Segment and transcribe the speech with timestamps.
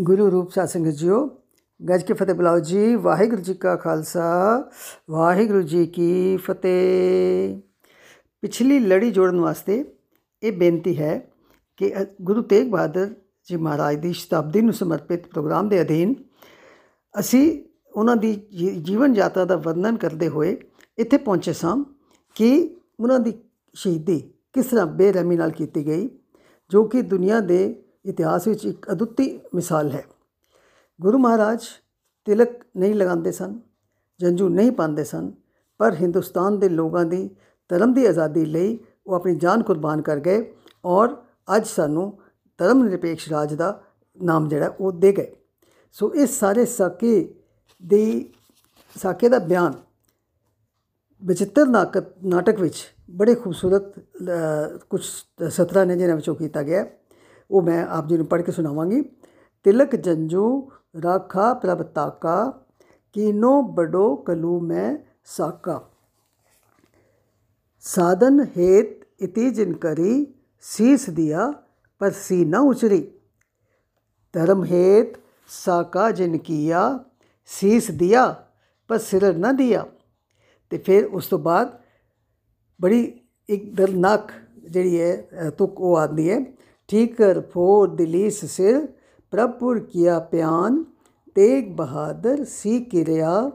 [0.00, 1.38] ਗੁਰੂ ਰੂਪ ਸਾਧ ਸੰਗਤ ਜੀਓ,
[1.88, 4.64] ਗੱਜ ਕੇ ਫਤਿਹ ਬੁਲਾਓ ਜੀ। ਵਾਹਿਗੁਰੂ ਜੀ ਕਾ ਖਾਲਸਾ,
[5.10, 7.60] ਵਾਹਿਗੁਰੂ ਜੀ ਕੀ ਫਤਿਹ।
[8.40, 9.84] ਪਿਛਲੀ ਲੜੀ ਜੋੜਨ ਵਾਸਤੇ
[10.42, 11.30] ਇਹ ਬੇਨਤੀ ਹੈ
[11.76, 13.14] ਕਿ, ਅ- ਗੁਰੂ ਤੇਗ ਬਹਾਦਰ
[13.48, 16.14] ਜੀ ਮਹਾਰਾਜ ਦੀ ਸ਼ਤਾਬਦੀ ਨੂੰ ਸਮਰਪਿਤ ਪ੍ਰੋਗਰਾਮ ਦੇ ਅਧੀਨ
[17.18, 20.56] ਅਸੀਂ ਉਹਨਾਂ ਦੀ ਜੀ- ਜੀਵਨ ਯਾਤਰਾ ਦਾ ਵਰਣਨ ਕਰਦੇ ਹੋਏ
[20.98, 21.84] ਇੱਥੇ ਪਹੁੰਚੇ ਸਾਂ
[22.34, 23.32] ਕਿ ਉਹਨਾਂ ਦੀ
[23.74, 26.10] ਸ਼ਹੀਦੀ ਕਿਸ ਤਰ੍ਹਾਂ ਬੇਰਹਿਮੀ ਨਾਲ ਕੀਤੀ ਗਈ,
[26.70, 30.04] ਜੋ ਕਿ ਦੁਨੀਆ ਦੇ ਇਤਿਹਾਸ ਵਿੱਚ ਇੱਕ ਅਦੁੱਤੀ ਮਿਸਾਲ ਹੈ।
[31.00, 31.66] ਗੁਰੂ ਮਹਾਰਾਜ
[32.26, 33.58] ਤਿਲਕ ਨਹੀਂ ਲਗਾਉਂਦੇ ਸਨ
[34.20, 35.30] ਜੰਜੂ ਨਹੀਂ ਪਾਉਂਦੇ ਸਨ,
[35.80, 37.28] ਪਰ ਹਿੰਦੁਸਤਾਨ ਦੇ ਲੋਕਾਂ ਦੀ
[37.70, 40.52] ਧਰਮ ਦੀ ਆਜ਼ਾਦੀ ਲਈ ਉਹ ਆਪਣੀ ਜਾਨ ਕੁਰਬਾਨ ਕਰ ਗਏ
[40.84, 41.16] ਔਰ
[41.56, 42.12] ਅੱਜ ਸਾਨੂੰ
[42.58, 43.80] ਧਰਮ ਨਿਰਪੇਖ ਰਾਜ ਦਾ
[44.20, 45.34] ਨਾਮ ਜਿਹੜਾ ਉਹ ਦੇ ਗਏ।
[45.92, 47.34] ਸੋ ਇਸ ਸਾਰੇ ਸਾਕੇ
[47.82, 48.32] ਦੀ,
[48.96, 49.72] ਸਾਕੇ ਦਾ ਬਿਆਨ
[51.22, 53.92] ਬਚਿੱਤਰ ਨਾਟਕ ਨਾਟਕ ਵਿੱਚ ਬੜੇ ਖੂਬਸੂਰਤ
[54.90, 55.02] ਕੁਝ
[55.48, 56.86] ਸਤਰਾਂ ਨੇ ਜਿਹਨਾਂ ਵਿੱਚੋਂ ਕੀਤਾ ਗਿਆ।
[57.47, 59.01] ਹੈ। ਉਹ ਮੈਂ ਆਪ ਜੀ ਨੂੰ ਪੜ੍ਹ ਕੇ ਸੁਣਾਵਾਂਗੀ
[59.63, 60.71] ਤਿਲਕ ਜੰਜੂ
[61.03, 62.61] ਰਾਖਾ ਪ੍ਰਭ ਤਾਕਾ
[63.13, 65.89] ਕੀਨੋ ਬੜੋ ਕਲੂ ਮੈਂ ਸਾਕਾ
[67.83, 70.11] साधन हेत इति जिन करी
[70.63, 71.47] शीस दिया
[72.01, 72.99] पर सी न उचरी
[74.33, 75.17] धर्म हेत
[75.49, 76.83] साका जिन किया
[77.49, 78.23] शीस दिया
[78.89, 79.83] पर सिर न दिया
[80.69, 81.81] ਤੇ ਫਿਰ ਉਸ ਤੋਂ ਬਾਅਦ
[82.81, 84.31] ਬੜੀ ਇੱਕ ਦਰਨਾਕ
[84.69, 86.39] ਜਿਹੜੀ ਹੈ ਅ, ਤੁਕ ਉਹ ਆਉਂਦੀ ਹੈ
[86.87, 88.87] ਠੀਕਰ ਫੋਰ ਦਿਲੀਸ ਸਿਰ
[89.33, 90.83] ਪ੍ਰਭੁਰ ਕੀਆ ਪਿਆਨ
[91.35, 93.51] ਤੇਗ ਬਹਾਦਰ ਸੀ ਕਿਰਿਆ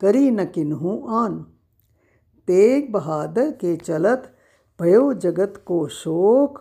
[0.00, 1.42] ਕਰੀ ਨ ਕਿਨਹੂ ਆਨ
[2.48, 4.24] तेग बहादुर के चलत
[4.80, 6.60] भयो जगत को शोक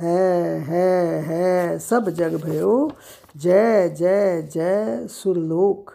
[0.00, 0.88] है है
[1.22, 2.74] है सब जग भयो
[3.36, 5.92] ਜੈ ਜੈ ਜੈ ਸੁਰਲੋਕ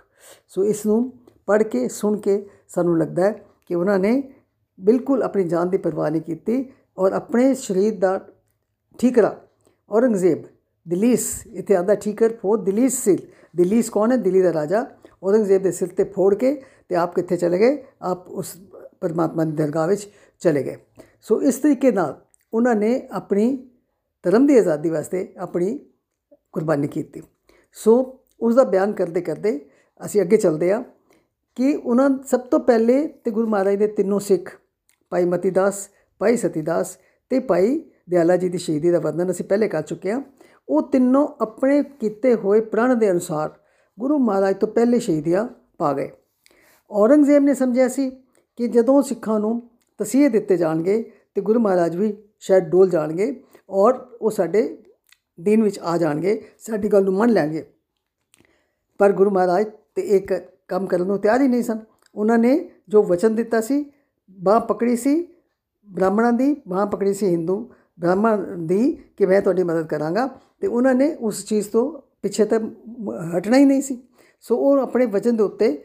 [0.50, 0.98] ਸੋ ਇਸ ਨੂੰ
[1.48, 3.32] ਪੜ੍ਹ ਕੇ ਸੁਣ ਕੇ ਸਾਨੂੰ ਲੱਗਦਾ ਹੈ
[3.66, 4.12] ਕਿ ਉਹਨਾਂ ਨੇ
[4.80, 6.64] ਬਿਲਕੁਲ ਆਪਣੀ ਜਾਨ ਦੀ ਪਰਵਾਹ ਨਹੀਂ ਕੀਤੀ
[6.98, 8.20] ਔਰ ਆਪਣੇ ਸਰੀਰ ਦਾ
[9.00, 9.36] ਠੀਕਰਾ
[9.93, 10.43] ਔਰੰਗਜ਼ੇਬ
[10.87, 13.21] ਦਲੀਸ ਇੱਥੇ ਆਂਦਾ ਠੀਕਰ ਫੋਰ ਦਲੀਸ ਸਿਰ
[13.57, 14.85] ਦਲੀਸ ਕੌਣ ਹੈ ਦਿੱਲੀ ਦਾ ਰਾਜਾ
[15.23, 16.55] ਔਰੰਗਜ਼ੇਬ ਦੇ ਸਿਰ ਤੇ ਫੋੜ ਕੇ
[16.89, 18.57] ਤੇ ਆਪ ਕਿੱਥੇ ਚਲੇ ਗਏ ਆਪ ਉਸ
[19.01, 20.09] ਪਰਮਾਤਮਾ ਦੀ ਦਰਗਾਹ ਵਿੱਚ
[20.43, 20.77] ਚਲੇ ਗਏ
[21.21, 22.21] ਸੋ ਇਸ ਤਰੀਕੇ ਨਾਲ
[22.53, 23.47] ਉਹਨਾਂ ਨੇ ਆਪਣੀ
[24.25, 25.79] ਧਰਮ ਦੀ ਆਜ਼ਾਦੀ ਵਾਸਤੇ ਆਪਣੀ
[26.53, 27.23] ਕੁਰਬਾਨੀ ਕੀਤੀ
[27.77, 27.95] ਸੋ
[28.41, 29.59] ਉਸ ਦਾ ਬਿਆਨ ਕਰਦੇ ਕਰਦੇ
[30.01, 30.83] ਅਸੀਂ ਅੱਗੇ ਚੱਲਦੇ ਆ
[31.57, 34.51] ਕਿ ਉਹਨਾਂ ਸਭ ਤੋਂ ਪਹਿਲੇ ਤੇ ਗੁਰੂ ਮਹਾਰਾਜ ਦੇ ਤਿੰਨੋਂ ਸਿੱਖ
[35.13, 35.89] ਭਾਈ ਮਤੀਦਾਸ
[36.21, 36.97] ਭਾਈ ਸਤੀਦਾਸ
[37.31, 37.81] ਤੇ ਭਾਈ
[38.13, 40.23] ਦਿਆਲਾ ਜੀ ਦੀ ਸ਼ਹੀਦੀ ਦਾ ਵਰਣਨ ਅਸੀਂ ਪਹਿਲੇ ਕਰ ਚੁੱਕੇ ਹਾਂ।
[40.69, 43.51] ਉਹ ਤਿੰਨੋਂ ਆਪਣੇ ਕੀਤੇ ਹੋਏ ਪ੍ਰਣ ਦੇ ਅਨੁਸਾਰ
[43.99, 45.47] ਗੁਰੂ ਮਹਾਰਾਜ ਤੋਂ ਪਹਿਲੇ ਸ਼ਹੀਦੀਆਂ
[45.79, 46.11] ਪਾ ਗਏ।
[46.91, 48.11] ਔਰੰਗਜ਼ੇਬ ਨੇ ਸਮਝਿਆ ਸੀ
[48.57, 53.95] ਕਿ ਜਦੋਂ ਸਿੱਖਾਂ ਨੂੰ ਤਸੀਹੇ ਦਿੱਤੇ ਜਾਣਗੇ ਤੇ ਗੁਰੂ ਮਹਾਰਾਜ ਵੀ ਸ਼ਾਇਦ ਡੋਲ ਜਾਣਗੇ ਔਰ
[54.21, 54.79] ਉਹ ਸਾਡੇ
[55.41, 57.67] ਦਿਨ ਵਿੱਚ ਆ ਜਾਣਗੇ, ਸਾਡੀ ਗੱਲ ਨੂੰ ਮੰਨ ਲੈਣਗੇ।
[58.99, 60.33] ਪਰ ਗੁਰੂ ਮਹਾਰਾਜ ਤੇ ਇੱਕ
[60.69, 61.79] ਕੰਮ ਕਰਨ ਨੂੰ ਤਿਆਰ ਹੀ ਨਹੀਂ ਸਨ।
[62.15, 63.85] ਉਹਨਾਂ ਨੇ ਜੋ ਵਚਨ ਦਿੱਤਾ ਸੀ,
[64.31, 65.29] ਬਾਹ ਪਕੜੀ ਸੀ
[65.89, 70.27] ਬ੍ਰਾਹਮਣਾਂ ਦੀ, ਬਾਹ ਪਕੜੀ ਸੀ ਹਿੰਦੂ ਬ੍ਰਾਹਮਣ ਦੀ ਕਿ ਮੈਂ ਤੁਹਾਡੀ ਮਦਦ ਕਰਾਂਗਾ
[70.61, 71.91] ਤੇ ਉਹਨਾਂ ਨੇ ਉਸ ਚੀਜ਼ ਤੋਂ
[72.23, 72.61] ਪਿੱਛੇ ਤਾਂ
[73.37, 74.03] ਹਟਣਾ ਹੀ ਨਹੀਂ ਸੀ।
[74.45, 75.77] ਸੋ ਉਹ ਆਪਣੇ ਵਚਨ ਦੇ ਉੱਤੇ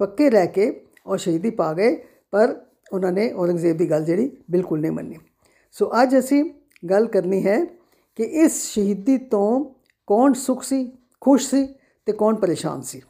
[0.00, 0.72] ਪੱਕੇ ਰਹਿ ਕੇ
[1.06, 1.96] ਔਰ ਸ਼ਹੀਦੀ ਪਾ ਗਏ,
[2.32, 2.54] ਪਰ
[2.92, 5.16] ਉਹਨਾਂ ਨੇ ਔਰੰਗਜ਼ੇਬ ਦੀ ਗੱਲ ਜਿਹੜੀ ਬਿਲਕੁਲ ਨਹੀਂ ਮੰਨੀ।
[5.74, 6.44] ਸੋ ਅੱਜ ਅਸੀਂ
[6.90, 7.64] ਗੱਲ ਕਰਨੀ ਹੈ
[8.18, 9.64] ਕਿ ਇਸ ਸ਼ਹੀਦੀ ਤੋਂ
[10.08, 11.66] ਕੌਣ ਸੁਖ ਸੀ, ਖੁਸ਼ ਸੀ
[12.06, 13.00] ਤੇ ਕੌਣ ਪਰੇਸ਼ਾਨ ਸੀ।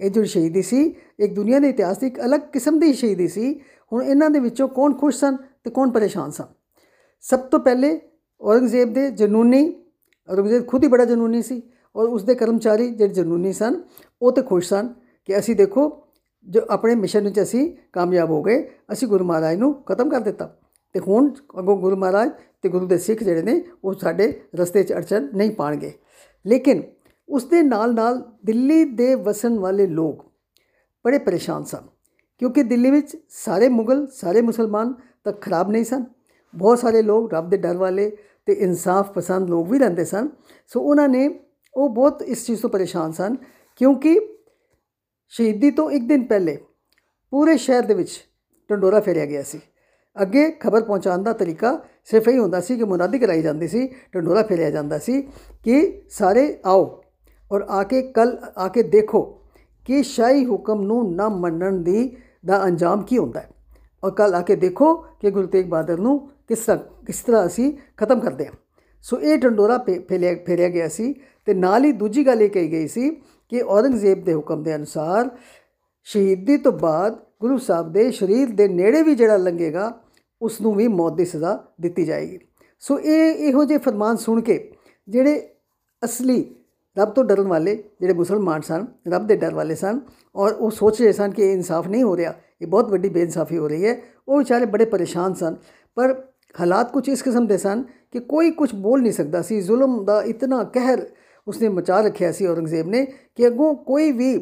[0.00, 0.82] ਇਹ ਜਿਹੜੀ ਸ਼ਹੀਦੀ ਸੀ,
[1.18, 3.52] ਇੱਕ ਦੁਨੀਆ ਦੇ ਇਤਿਹਾਸ ਦੀ ਇੱਕ ਅਲੱਗ ਕਿਸਮ ਦੀ ਸ਼ਹੀਦੀ ਸੀ।
[3.92, 6.44] ਹੁਣ ਇਹਨਾਂ ਦੇ ਵਿੱਚੋਂ ਕੌਣ ਖੁਸ਼ ਸਨ ਤੇ ਕੌਣ ਪਰੇਸ਼ਾਨ ਸਨ?
[7.24, 7.98] ਸਭ ਤੋਂ ਪਹਿਲੇ
[8.40, 9.62] ਔਰੰਗਜ਼ੇਬ ਦੇ ਜਨੂਨੀ,
[10.28, 11.62] ਔਰੰਗਜ਼ੇਬ ਖੁਦ ਹੀ ਬੜਾ ਜਨੂਨੀ ਸੀ
[11.96, 13.80] ਔਰ ਉਸ ਦੇ ਕਰਮਚਾਰੀ ਜਿਹੜੇ ਜਨੂਨੀ ਸਨ,
[14.22, 14.92] ਉਹ ਤੇ ਖੁਸ਼ ਸਨ
[15.24, 15.90] ਕਿ ਅਸੀਂ ਦੇਖੋ,
[16.46, 20.46] ਜੋ ਆਪਣੇ ਮਿਸ਼ਨ ਵਿੱਚ ਅਸੀਂ ਕਾਮਯਾਬ ਹੋ ਗਏ, ਅਸੀਂ ਗੁਰੂ ਮਹਾਰਾਜ ਨੂੰ ਖਤਮ ਕਰ ਦਿੱਤਾ।
[20.94, 22.30] ਤੇ ਹੁਣ ਅੱਗੋਂ ਗੁਰੂ ਮਹਾਰਾਜ
[22.62, 25.92] ਤੇ ਗੁਰੂ ਦੇ ਸਿੱਖ ਜਿਹੜੇ ਨੇ, ਉਹ ਸਾਡੇ ਰਸਤੇ 'ਚ ਅੜਚਨ ਨਹੀਂ ਪਾਣਗੇ।
[26.44, 26.82] ਲੇਕਿਨ
[27.28, 30.24] ਉਸ ਦੇ ਨਾਲ ਨਾਲ ਦਿੱਲੀ ਦੇ ਵਸਣ ਵਾਲੇ ਲੋਕ
[31.04, 31.86] ਬੜੇ ਪਰੇਸ਼ਾਨ ਸਨ,
[32.38, 34.94] ਕਿਉਂਕਿ ਦਿੱਲੀ ਵਿੱਚ ਸਾਰੇ ਮੁਗਲ, ਸਾਰੇ ਮੁਸਲਮਾਨ
[35.24, 36.04] ਤਾਂ ਖਰਾਬ ਨਹੀਂ ਸਨ।
[36.54, 38.10] ਬਹੁਤ ਸਾਰੇ ਲੋਕ ਰੱਬ ਦੇ ਡਰ ਵਾਲੇ
[38.46, 40.28] ਤੇ ਇਨਸਾਫ ਪਸੰਦ ਲੋਕ ਵੀ ਰਹਿੰਦੇ ਸਨ।
[40.66, 41.40] ਸੋ ਉਹਨਾਂ ਨੇ
[41.74, 43.36] ਉਹ ਬਹੁਤ ਇਸ ਚੀਜ਼ ਤੋਂ ਪਰੇਸ਼ਾਨ ਸਨ
[43.76, 44.18] ਕਿਉਂਕਿ
[45.28, 46.58] ਸ਼ਹੀਦੀ ਤੋਂ ਇੱਕ ਦਿਨ ਪਹਿਲੇ
[47.30, 48.10] ਪੂਰੇ ਸ਼ਹਿਰ ਦੇ ਵਿੱਚ
[48.70, 49.60] ਢੰਡੋਰਾ ਫੇਰਿਆ ਗਿਆ ਸੀ।
[50.22, 54.42] ਅੱਗੇ ਖਬਰ ਪਹੁੰਚਾਉਣ ਦਾ ਤਰੀਕਾ ਸਿਰਫ ਇਹ ਹੁੰਦਾ ਸੀ ਕਿ ਮੁਨਾਦੀ ਕਰਾਈ ਜਾਂਦੀ ਸੀ, ਢੰਡੋਰਾ
[54.42, 55.22] ਫੇਰਿਆ ਜਾਂਦਾ ਸੀ
[55.64, 57.02] ਕਿ ਸਾਰੇ ਆਓ
[57.52, 59.22] ਔਰ ਆ ਕੇ ਕੱਲ ਆ ਕੇ ਦੇਖੋ
[59.84, 63.48] ਕਿ ਸ਼ਾਹੀ ਹੁਕਮ ਨੂੰ ਨਾ ਮੰਨਣ ਦੀ ਦਾ ਅੰਜਾਮ ਕੀ ਹੁੰਦਾ ਹੈ।
[64.04, 67.72] ਔਰ ਕੱਲ ਆ ਕੇ ਦੇਖੋ ਕਿ ਗੁਰੂ ਤੇਗ ਬਹਾਦਰ ਨੂੰ ਕਿਸ ਤਰ੍ਹਾਂ ਕਿਸ ਤਰ੍ਹਾਂ ਅਸੀਂ
[67.96, 68.52] ਖਤਮ ਕਰਦੇ ਹਾਂ।
[69.02, 71.14] ਸੋ ਇਹ ਢੰਡੋਰਾ ਫੇ- ਫੇਲਿਆ, ਫੇਰਿਆ ਗਿਆ ਸੀ
[71.46, 73.10] ਤੇ ਨਾਲ ਹੀ ਦੂਜੀ ਗੱਲ ਇਹ ਕਹੀ ਗਈ ਸੀ
[73.48, 75.30] ਕਿ ਔਰੰਗਜ਼ੇਬ ਦੇ ਹੁਕਮ ਦੇ ਅਨੁਸਾਰ
[76.04, 80.00] ਸ਼ਹੀਦੀ ਤੋਂ ਬਾਅਦ ਗੁਰੂ ਸਾਹਿਬ ਦੇ ਸਰੀਰ ਦੇ ਨੇੜੇ ਵੀ ਜਿਹੜਾ ਲੰਘੇਗਾ
[80.42, 82.38] ਉਸ ਨੂੰ ਵੀ ਮੌਤ ਦੀ ਸਜ਼ਾ ਦਿੱਤੀ ਜਾਏਗੀ।
[82.80, 84.72] ਸੋ ਇਹ ਇਹੋ ਜਿਹੇ ਫਰਮਾਨ ਸੁਣ ਕੇ
[85.08, 85.50] ਜਿਹੜੇ
[86.04, 86.54] ਅਸਲੀ
[86.98, 90.00] ਰੱਬ ਤੋਂ ਡਰਨ ਵਾਲੇ, ਜਿਹੜੇ ਮੁਸਲਮਾਨ ਸਨ, ਰੱਬ ਦੇ ਡਰ ਵਾਲੇ ਸਨ
[90.36, 93.58] ਔਰ ਉਹ ਸੋਚ ਰਹੇ ਸਨ ਕਿ ਇਹ ਇਨਸਾਫ ਨਹੀਂ ਹੋ ਰਿਹਾ, ਇਹ ਬਹੁਤ ਵੱਡੀ ਬੇਇਨਸਾਫੀ
[93.58, 95.56] ਹੋ ਰਹੀ ਹੈ, ਉਹ ਵਿਚਾਰੇ ਬੜੇ ਪਰੇਸ਼ਾਨ ਸਨ।
[95.94, 96.22] ਪਰ
[96.54, 97.82] ਹਾਲਾਤ ਕੁਝ ਇਸ ਕਿਸਮ ਦੇ ਸਨ
[98.12, 101.06] ਕਿ ਕੋਈ ਕੁਝ ਬੋਲ ਨਹੀਂ ਸਕਦਾ ਸੀ। ਜ਼ੁਲਮ ਦਾ ਇਤਨਾ ਕਹਿਰ
[101.46, 103.04] ਉਸਨੇ ਮਚਾ ਰੱਖਿਆ ਸੀ ਔਰੰਗਜ਼ੇਬ ਨੇ
[103.36, 104.34] ਕਿ ਅੱਗੋਂ ਕੋਈ ਵੀ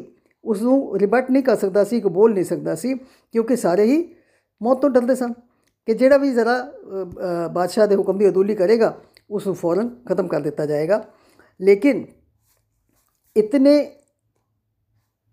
[0.43, 4.01] ਉਸ ਨੂੰ ਰਿਬਟ ਨਹੀਂ ਕਰ ਸਕਦਾ ਸੀ ਕਬੂਲ ਨਹੀਂ ਸਕਦਾ ਸੀ, ਕਿਉਂਕਿ ਸਾਰੇ ਹੀ
[4.61, 5.33] ਮੌਤ ਤੋਂ ਡਰਦੇ ਸਨ
[5.87, 6.55] ਕਿ ਜਿਹੜਾ ਵੀ ਜ਼ਰਾ
[7.53, 8.95] ਬਾਦਸ਼ਾਹ ਦੇ ਹੁਕਮ ਦੀ ਅਦੂਲੀ ਕਰੇਗਾ
[9.29, 11.03] ਉਸ ਨੂੰ ਫੌਰਨ ਖਤਮ ਕਰ ਦਿੱਤਾ ਜਾਏਗਾ।
[11.59, 12.05] ਲੇਕਿਨ
[13.35, 13.75] ਇਤਨੇ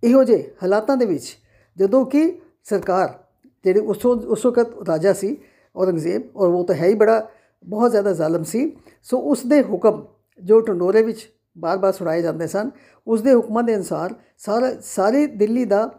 [0.03, 1.37] ਇਹੋ ਜਿਹੇ ਹਾਲਾਤਾਂ ਦੇ ਵਿੱਚ
[1.77, 3.19] ਜਦੋਂ ਕਿ ਸਰਕਾਰ,
[3.65, 5.37] ਜਿਹੜੇ ਉਸ ਉਸ ਵਕਤ ਰਾਜਾ ਸੀ
[5.77, 7.29] ਔਰੰਗਜ਼ੇਬ, ਔਰ ਉਹ ਤਾਂ ਹੈ ਹੀ ਬੜਾ,
[7.65, 10.07] ਬਹੁਤ ਜ਼ਿਆਦਾ ਜ਼ਾਲਮ ਸੀ। ਸੋ ਉਸ ਦੇ ਹੁਕਮ,
[10.43, 11.29] ਜੋ ਟੰਡੋਰੇ ਵਿੱਚ
[11.59, 12.71] ਬਾਰ-ਬਾਰ ਸੁਣਾਏ ਜਾਂਦੇ ਸਨ
[13.07, 15.91] ਉਸ ਦੇ ਹੁਕਮਾਂ ਦੇ ਅਨਸਾਰ ਸਾਰਾ, ਸਾਰੇ ਦਿੱਲੀ ਦਾ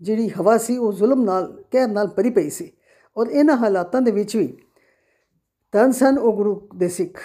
[0.00, 2.72] ਜਿਹੜੀ ਹਵਾ ਸੀ, ਉਹ ਜ਼ੁਲਮ ਨਾਲ, ਕਹਿਰ ਨਾਲ ਭਰੀ ਪਈ ਸੀ।
[3.16, 4.58] ਔਰ ਇਹਨਾਂ ਹਾਲਾਤਾਂ ਦੇ ਵਿੱਚ ਵੀ
[5.72, 7.20] ਤਨ ਸਨ ਉਹ ਗੁਰੂ ਦੇ ਸਿੱਖ।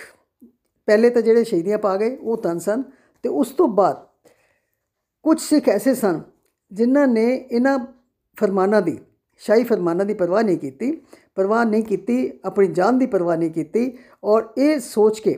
[0.87, 2.83] ਪਹਿਲੇ ਤਾਂ ਜਿਹੜੇ ਸ਼ਹੀਦੀਆਂ ਪਾ ਗਏ, ਉਹ ਤਨ ਸਨ।
[3.23, 4.07] ਤੇ ਉਸ ਤੋਂ ਬਾਅਦ
[5.23, 6.21] ਕੁਝ ਸਿੱਖ ਐਸੇ ਸਨ,
[6.71, 7.79] ਜਿਨ੍ਹਾਂ ਨੇ ਇਹਨਾਂ
[8.37, 8.97] ਫਰਮਾਨਾਂ ਦੀ
[9.39, 10.91] ਸ਼ਾਹੀ ਫਰਮਾਨਾਂ ਦੀ ਪਰਵਾਹ ਨਹੀਂ ਕੀਤੀ,
[11.35, 13.91] ਪਰਵਾਹ ਨਹੀਂ ਕੀਤੀ, ਆਪਣੀ ਜਾਨ ਦੀ ਪਰਵਾਹ ਨਹੀਂ ਕੀਤੀ
[14.23, 15.35] ਔਰ ਇਹ ਸੋਚ ਕੇ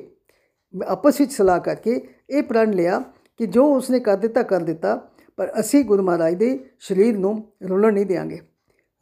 [0.74, 2.00] ਆਪਸ ਵਿੱਚ ਸਲਾਹ ਕਰਕੇ
[2.30, 3.00] ਇਹ ਪ੍ਰਣ ਲਿਆ
[3.40, 4.96] ਕਿ ਜੋ ਉਸਨੇ ਕਰ ਦਿੱਤਾ ਕਰ ਦਿੱਤਾ,
[5.38, 7.34] ਪਰ ਅਸੀਂ ਗੁਰੂ ਮਹਾਰਾਜ ਦੇ ਸਰੀਰ ਨੂੰ
[7.70, 8.40] ਰੁਲਣ ਨਹੀਂ ਦੇਵਾਂਗੇ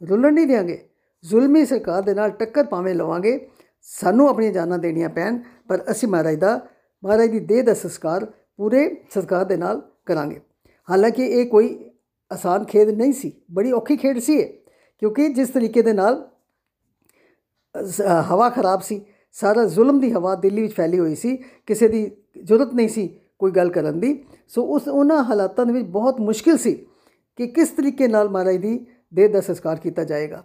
[0.00, 0.78] ਰੁਲਣ ਨਹੀਂ ਦੇਵਾਂਗੇ
[1.24, 3.38] ਜ਼ੁਲਮੀ ਸਰਕਾਰ ਦੇ ਨਾਲ ਟੱਕਰ ਪਾਵੇਂ ਲਵਾਂਗੇ,
[3.86, 5.38] ਸਾਨੂੰ ਆਪਣੀਆਂ ਜਾਨਾਂ ਦੇਣੀਆਂ ਪੈਣ,
[5.68, 6.60] ਪਰ ਅਸੀਂ ਮਹਾਰਾਜ ਦਾ,
[7.02, 8.24] ਮਹਾਰਾਜ ਦੀ ਦੇਹ ਦਾ ਸੰਸਕਾਰ
[8.56, 10.40] ਪੂਰੇ ਸਰਕਾਰ ਦੇ ਨਾਲ ਕਰਾਂਗੇ।
[10.88, 11.76] ਹਾਲਾਂਕਿ ਇਹ ਕੋਈ
[12.30, 14.42] ਆਸਾਨ ਖੇਡ ਨਹੀਂ ਸੀ, ਬੜੀ ਔਖੀ ਖੇਡ ਸੀ
[15.00, 16.28] ਕਿਉਂਕਿ ਜਿਸ ਤਰੀਕੇ ਦੇ ਨਾਲ
[18.30, 19.00] ਹਵਾ ਖਰਾਬ ਸੀ,
[19.32, 21.36] ਸਾਰਾ ਜ਼ੁਲਮ ਦੀ ਹਵਾ ਦਿੱਲੀ ਵਿੱਚ ਫੈਲੀ ਹੋਈ ਸੀ,
[21.66, 22.10] ਕਿਸੇ ਦੀ
[22.44, 23.08] ਜ਼ਰੂਰਤ ਨਹੀਂ ਸੀ
[23.38, 26.74] ਕੋਈ ਗੱਲ ਕਰਨ ਦੀ। ਸੋ ਉਸ, ਉਹਨਾਂ ਹਾਲਾਤਾਂ ਦੇ ਵਿੱਚ ਬਹੁਤ ਮੁਸ਼ਕਿਲ ਸੀ
[27.38, 28.78] ਕਿ ਕਿਸ ਤਰੀਕੇ ਨਾਲ ਮਹਾਰਾਜ ਦੀ
[29.14, 30.44] ਦੇਹ ਦਾ ਸੰਸਕਾਰ ਕੀਤਾ ਜਾਏਗਾ।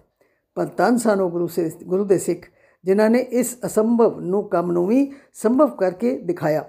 [0.55, 2.45] ਪਰ ਤਨ ਸਾਨੋ ਗੁਰੂ ਸੇ, ਗੁਰੂ ਦੇ ਸਿੱਖ,
[2.83, 6.63] ਜਿਨ੍ਹਾਂ ਨੇ ਇਸ ਅਸੰਭਵ ਨੂੰ, ਕੰਮ ਨੂੰ ਵੀ ਸੰਭਵ ਕਰਕੇ ਦਿਖਾਇਆ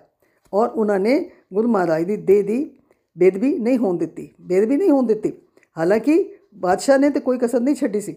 [0.53, 1.19] ਔਰ ਉਹਨਾਂ ਨੇ
[1.55, 2.59] ਗੁਰੂ ਮਹਾਰਾਜ ਦੀ ਦੇਹ ਦੀ
[3.17, 5.33] ਬੇਦਬੀ ਨਹੀਂ ਹੋਣ ਦਿੱਤੀ, ਬੇਦਬੀ ਨਹੀਂ ਹੋਣ ਦਿੱਤੀ।
[5.79, 8.12] ਹਾਲਾਂਕਿ ਬਾਦਸ਼ਾਹ ਨੇ ਤੇ ਕੋਈ ਕਸਰ ਨਹੀਂ ਛੱਡੀ ਸੀ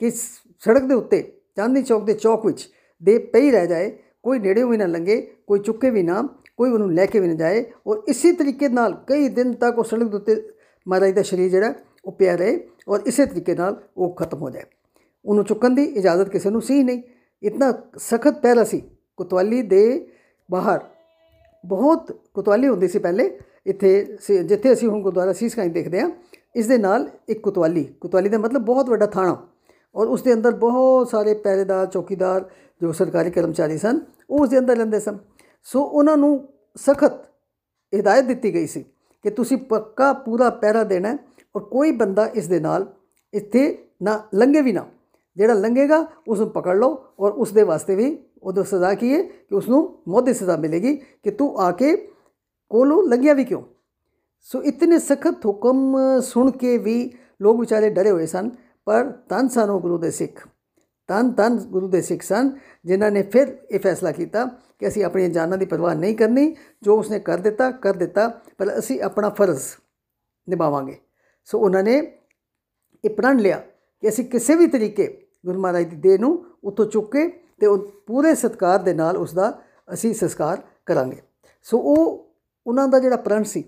[0.00, 1.22] ਕਿ ਸੜਕ ਦੇ ਉੱਤੇ
[1.56, 2.68] ਚਾਂਦਨੀ ਚੌਕ ਦੇ ਚੌਕ ਵਿੱਚ
[3.02, 3.90] ਦੇ ਪਈ ਰਹਿ ਜਾਏ,
[4.22, 6.22] ਕੋਈ ਨੇੜੇ ਵੀ ਨਾ ਲੰਗੇ ਕੋਈ ਚੁੱਕੇ ਵੀ ਨਾ,
[6.56, 9.84] ਕੋਈ ਉਹਨੂੰ ਲੈ ਕੇ ਵੀ ਨਾ ਜਾਏ ਔਰ ਇਸੇ ਤਰੀਕੇ ਨਾਲ ਕਈ ਦਿਨ ਤੱਕ ਉਹ
[9.84, 10.42] ਸੜਕ ਦੇ ਉੱਤੇ
[10.88, 12.58] ਮਹਾਰਾਜ ਦਾ ਸ਼ਰੀਰ ਜਿਹੜਾ ਉਹ ਪਿਆ ਰਹੇ
[12.88, 14.64] ਔਰ ਇਸੇ ਤਰੀਕੇ ਨਾਲ ਉਹ ਖਤਮ ਹੋ ਜਾਏ।
[15.24, 17.02] ਉਹਨੂੰ ਚੁੱਕਣ ਦੀ ਇਜਾਜ਼ਤ ਕਿਸੇ ਨੂੰ ਸੀ ਨਹੀਂ।
[17.42, 18.82] ਇਤਨਾ ਸਖਤ ਪਹਿਰਾ ਸੀ।
[19.16, 20.06] ਕੁਤਵਾਲੀ ਦੇ
[20.50, 20.80] ਬਾਹਰ
[21.66, 26.10] ਬਹੁਤ ਕੁਤਵਾਲੀ ਹੁੰਦੀ ਸੀ ਪਹਿਲੇ। ਇੱਥੇ ਜਿੱਥੇ ਅਸੀਂ ਹੁਣ ਗੁਰਦੁਆਰਾ ਸੀਸਗੰਜ ਦੇਖਦੇ ਹਾਂ
[26.54, 29.36] ਇਸ ਦੇ ਨਾਲ ਇੱਕ ਕੁਤਵਾਲੀ ਕੁਤਵਾਲੀ ਦਾ ਮਤਲਬ ਬਹੁਤ ਵੱਡਾ ਥਾਣਾ।
[29.94, 32.48] ਔਰ ਉਸ ਦੇ ਅੰਦਰ ਬਹੁਤ ਸਾਰੇ ਪਹਿਰੇਦਾਰ, ਚੌਕੀਦਾਰ
[32.80, 34.00] ਜੋ ਸਰਕਾਰੀ ਕਰਮਚਾਰੀ ਸਨ,
[34.30, 35.18] ਉਹ ਉਸ ਦੇ ਅੰਦਰ ਰਹਿੰਦੇ ਸਨ।
[35.66, 37.12] ਸੋ ਉਹਨਾਂ ਨੂੰ ਸਖਤ
[37.92, 38.84] ਹਦਾਇਤ ਦਿੱਤੀ ਗਈ ਸੀ
[39.24, 41.16] ਕਿ ਤੁਸੀਂ ਪੱਕਾ ਪੂਰਾ ਪਹਿਰਾ ਦੇਣਾ
[41.56, 42.86] ਔਰ ਕੋਈ ਬੰਦਾ ਇਸ ਦੇ ਨਾਲ
[43.34, 43.62] ਇੱਥੇ
[44.02, 44.86] ਨਾ ਲੰਘੇ ਵੀ ਨਾ।
[45.36, 49.22] ਜਿਹੜਾ ਲੰਘੇਗਾ ਉਸ ਨੂੰ ਪਕੜ ਲਓ ਔਰ ਉਸ ਦੇ ਵਾਸਤੇ ਵੀ ਉਹਦੀ ਸਜ਼ਾ ਕੀ ਹੈ
[49.22, 51.96] ਕਿ ਉਸ ਨੂੰ ਮੌਤ ਦੀ ਸਜ਼ਾ ਮਿਲੇਗੀ ਕਿ ਤੂੰ ਆ ਕੇ
[52.70, 53.62] ਕੋਲੋਂ ਲੰਘਿਆ ਵੀ ਕਿਉਂ?
[54.40, 57.10] ਸੋ ਇਤਨੇ ਸਖਤ ਹੁਕਮ ਸੁਣ ਕੇ ਵੀ
[57.42, 58.50] ਲੋਕ ਵਿਚਾਰੇ ਡਰੇ ਹੋਏ ਸਨ,
[58.84, 60.46] ਪਰ ਤਨ ਸਨ ਉਹ ਗੁਰੂ ਦੇ ਸਿੱਖ,
[61.08, 62.50] ਤਨ ਤਨ ਗੁਰੂ ਦੇ ਸਿੱਖ ਸਨ,
[62.84, 64.44] ਜਿਨ੍ਹਾਂ ਨੇ ਫਿਰ ਇਹ ਫੈਸਲਾ ਕੀਤਾ
[64.78, 68.28] ਕਿ ਅਸੀਂ ਆਪਣੀਆਂ ਜਾਨਾਂ ਦੀ ਪਰਵਾਹ ਨਹੀਂ ਕਰਨੀ, ਜੋ ਉਸਨੇ ਕਰ ਦਿੱਤਾ ਕਰ ਦਿੱਤਾ,
[68.58, 69.62] ਪਰ ਅਸੀਂ ਆਪਣਾ ਫਰਜ਼
[70.48, 70.98] ਨਿਭਾਵਾਂਗੇ।
[71.44, 71.96] ਸੋ ਉਹਨਾਂ ਨੇ
[73.04, 73.62] ਇਹ ਪ੍ਰਣ ਲਿਆ
[74.00, 75.06] ਕਿ ਅਸੀਂ ਕਿਸੇ ਵੀ ਤਰੀਕੇ
[75.46, 77.28] ਗੁਰੂ ਮਹਾਰਾਜ ਦੀ ਦੇਹ ਨੂੰ ਉੱਥੋਂ ਚੁੱਕ ਕੇ
[77.60, 79.62] ਤੇ ਉਹ ਪੂਰੇ ਸਤਕਾਰ ਦੇ ਨਾਲ ਉਸ ਦਾ
[79.92, 81.22] ਅਸੀਂ ਸੰਸਕਾਰ ਕਰਾਂਗੇ।
[81.62, 82.34] ਸੋ ਉਹ,
[82.66, 83.64] ਉਹਨਾਂ ਦਾ ਜਿਹੜਾ ਪ੍ਰਣ ਸੀ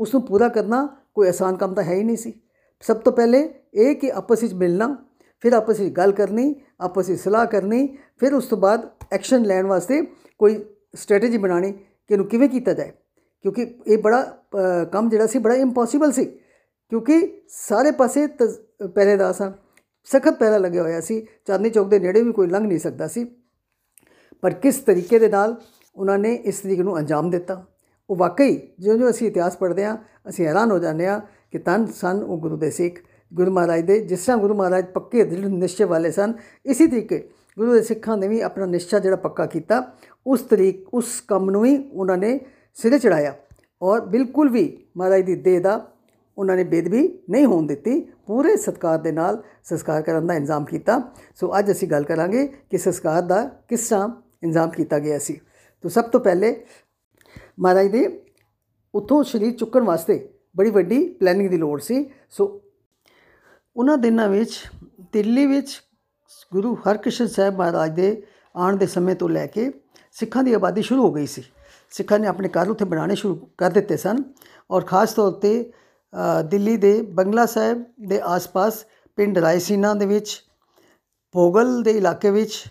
[0.00, 2.32] ਉਸ ਨੂੰ ਪੂਰਾ ਕਰਨਾ ਕੋਈ ਆਸਾਨ ਕੰਮ ਤਾਂ ਹੈ ਹੀ ਨਹੀਂ ਸੀ।
[2.80, 4.96] ਸਭ ਤੋਂ ਪਹਿਲੇ ਇਹ ਕਿ ਆਪਸ ਵਿੱਚ ਮਿਲਣਾ,
[5.40, 9.66] ਫਿਰ ਆਪਸ ਵਿੱਚ ਗੱਲ ਕਰਨੀ, ਆਪਸ ਵਿੱਚ ਸਲਾਹ ਕਰਨੀ, ਫਿਰ ਉਸ ਤੋਂ ਬਾਅਦ ਐਕਸ਼ਨ ਲੈਣ
[9.66, 10.02] ਵਾਸਤੇ
[10.38, 10.64] ਕੋਈ
[10.94, 12.92] ਸਟ੍ਰੈਟਜੀ ਬਣਾਣੀ ਕਿ ਇਹਨੂੰ ਕਿਵੇਂ ਕੀਤਾ ਜਾਏ।
[13.42, 14.22] ਕਿਉਂਕਿ ਇਹ ਬੜਾ
[14.92, 16.24] ਕੰਮ ਜਿਹੜਾ ਸੀ ਬੜਾ ਇੰਪੋਸੀਬਲ ਸੀ।
[16.88, 19.52] ਕਿਉਂਕਿ ਸਾਰੇ ਪਾਸੇ ਪਹਿਰੇਦਾਰ ਸਨ
[20.04, 23.24] ਸਖਤ ਪਹਿਰਾ ਲੱਗਿਆ ਹੋਇਆ ਸੀ। ਚਾਂਦਨੀ ਚੌਕ ਦੇ ਨੇੜੇ ਵੀ ਕੋਈ ਲੰਘ ਨਹੀਂ ਸਕਦਾ ਸੀ।
[24.42, 25.56] ਪਰ ਕਿਸ ਤਰੀਕੇ ਦੇ ਨਾਲ
[25.94, 27.64] ਉਹਨਾਂ ਨੇ ਇਸ ਤਰੀਕੇ ਨੂੰ ਅੰਜਾਮ ਦਿੱਤਾ।
[28.10, 29.96] ਉਹ ਵਾਕਈ ਜਿਉਂ-ਜਿਉਂ ਅਸੀਂ ਇਤਿਹਾਸ ਪੜ੍ਹਦੇ ਹਾਂ,
[30.28, 32.94] ਅਸੀਂ ਹੈਰਾਨ ਹੋ ਜਾਂਦੇ ਹਾਂ ਕਿ ਤਨ, ਸਨ ਉਹ ਗੁਰੂ ਦੇ ਸਿੱਖ।
[33.34, 36.32] ਗੁਰੂ ਮਹਾਰਾਜ ਦੇ, ਜਿਸ ਤਰ੍ਹਾਂ ਗੁਰੂ ਮਹਾਰਾਜ ਪੱਕੇ ਦ੍ਰਿੜ ਨਿਸ਼ਚੇ ਵਾਲੇ ਸਨ,
[36.66, 39.92] ਇਸੇ ਤਰੀਕੇ ਗੁਰੂ ਦੇ ਸਿੱਖਾਂ ਨੇ ਵੀ ਆਪਣਾ ਨਿਸ਼ਚਾ ਜਿਹੜਾ ਪੱਕਾ ਕੀਤਾ,
[40.26, 42.40] ਉਸ ਤਰੀਕ, ਉਸ ਕੰਮ ਨੂੰ ਹੀ ਉਹਨਾਂ ਨੇ
[42.74, 43.34] ਸਿਰੇ ਚੜਾਇਆ
[43.82, 45.92] ਔਰ ਬਿਲਕੁਲ ਵੀ ਮਹਾਰਾਜ ਦੀ ਦੇਹ ਦਾ
[46.38, 51.02] ਉਹਨਾਂ ਨੇ ਬੇਦਬੀ ਨਹੀਂ ਹੋਣ ਦਿੱਤੀ। ਪੂਰੇ ਸਤਕਾਰ ਦੇ ਨਾਲ ਸੰਸਕਾਰ ਕਰਨ ਦਾ ਇੰਤਜ਼ਾਮ ਕੀਤਾ।
[51.34, 54.08] ਸੋ ਅੱਜ ਅਸੀਂ ਗੱਲ ਕਰਾਂਗੇ ਕਿ ਸੰਸਕਾਰ ਦਾ ਕਿਸ ਤਰ੍ਹਾਂ
[54.42, 55.40] ਇੰਤਜ਼ਾਮ ਕੀਤਾ ਗਿਆ ਸੀ।
[55.82, 56.64] ਤੋਂ ਸਭ ਤੋਂ ਪਹਿਲੇ
[57.58, 58.06] ਮਹਾਰਾਜ ਦੇ
[58.94, 62.44] ਉਥੋਂ ਸ਼ਰੀਰ ਚੁੱਕਣ ਵਾਸਤੇ ਬੜੀ ਵੱਡੀ ਪਲੈਨਿੰਗ ਦੀ ਲੋੜ ਸੀ। ਸੋ
[63.76, 64.62] ਉਹਨਾਂ ਦਿਨਾਂ ਵਿੱਚ,
[65.12, 65.80] ਦਿੱਲੀ ਵਿੱਚ
[66.52, 68.22] ਗੁਰੂ ਹਰਕ੍ਰਿਸ਼ਨ ਸਾਹਿਬ ਮਹਾਰਾਜ ਦੇ
[68.56, 69.70] ਆਉਣ ਦੇ ਸਮੇਂ ਤੋਂ ਲੈ ਕੇ
[70.12, 71.42] ਸਿੱਖਾਂ ਦੀ ਆਬਾਦੀ ਸ਼ੁਰੂ ਹੋ ਗਈ ਸੀ।
[71.90, 74.22] ਸਿੱਖਾਂ ਨੇ ਆਪਣੇ ਘਰ ਉੱਥੇ ਬਣਾਉਣੇ ਸ਼ੁਰੂ ਕਰ ਦਿੱਤੇ ਸਨ
[74.70, 75.72] ਔਰ ਖਾਸ ਤੌਰ ਤੇ
[76.50, 78.84] ਦਿੱਲੀ ਦੇ ਬੰਗਲਾ ਸਾਹਿਬ ਦੇ ਆਸ-ਪਾਸ
[79.18, 80.42] ਪਿੰਡ ਰਾਇਸੀਨਾ ਦੇ ਵਿੱਚ,
[81.34, 82.64] ਭੋਗਲ ਦੇ ਇਲਾਕੇ ਵਿੱਚ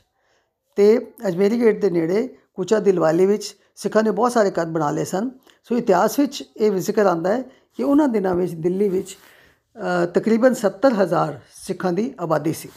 [0.78, 5.04] ਤੇ ਅਜਮੇਰੀ ਗੇਟ ਦੇ ਨੇੜੇ ਕੁਚਾ ਦਿਲਵਾਲੀ ਵਿੱਚ ਸਿੱਖਾਂ ਨੇ ਬਹੁਤ ਸਾਰੇ ਘਰ ਬਣਾ ਲਏ
[5.06, 5.30] ਸਨ।
[5.64, 7.42] ਸੋ ਇਤਿਹਾਸ ਵਿੱਚ ਇਹ ਜ਼ਿਕਰ ਆਂਦਾ ਹੈ
[7.76, 9.18] ਕਿ ਉਹਨਾਂ ਦਿਨਾਂ ਵਿੱਚ ਦਿੱਲੀ ਵਿੱਚ
[10.14, 12.70] ਤਕਰੀਬਨ 70000 ਸਿੱਖਾਂ ਦੀ ਆਬਾਦੀ ਸੀ।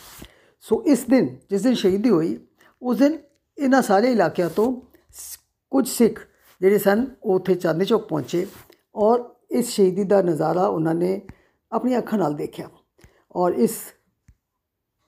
[0.64, 2.38] ਸੋ ਇਸ ਦਿਨ, ਜਿਸ ਦਿਨ ਸ਼ਹੀਦੀ ਹੋਈ,
[2.82, 3.18] ਉਸ ਦਿਨ
[3.58, 4.72] ਇਹਨਾਂ ਸਾਰੇ ਇਲਾਕਿਆਂ ਤੋਂ
[5.72, 6.20] ਕੁਝ ਸਿੱਖ
[6.60, 8.46] ਜਿਹੜੇ ਸਨ, ਉਹ ਉੱਥੇ ਚਾਂਦਨੀ ਚੌਕ ਪਹੁੰਚੇ
[8.94, 11.20] ਔਰ ਇਸ ਸ਼ਹੀਦੀ ਦਾ ਨਜ਼ਾਰਾ ਉਹਨਾਂ ਨੇ
[11.72, 12.68] ਆਪਣੀਆਂ ਅੱਖਾਂ ਨਾਲ ਦੇਖਿਆ
[13.36, 13.76] ਔਰ ਇਸ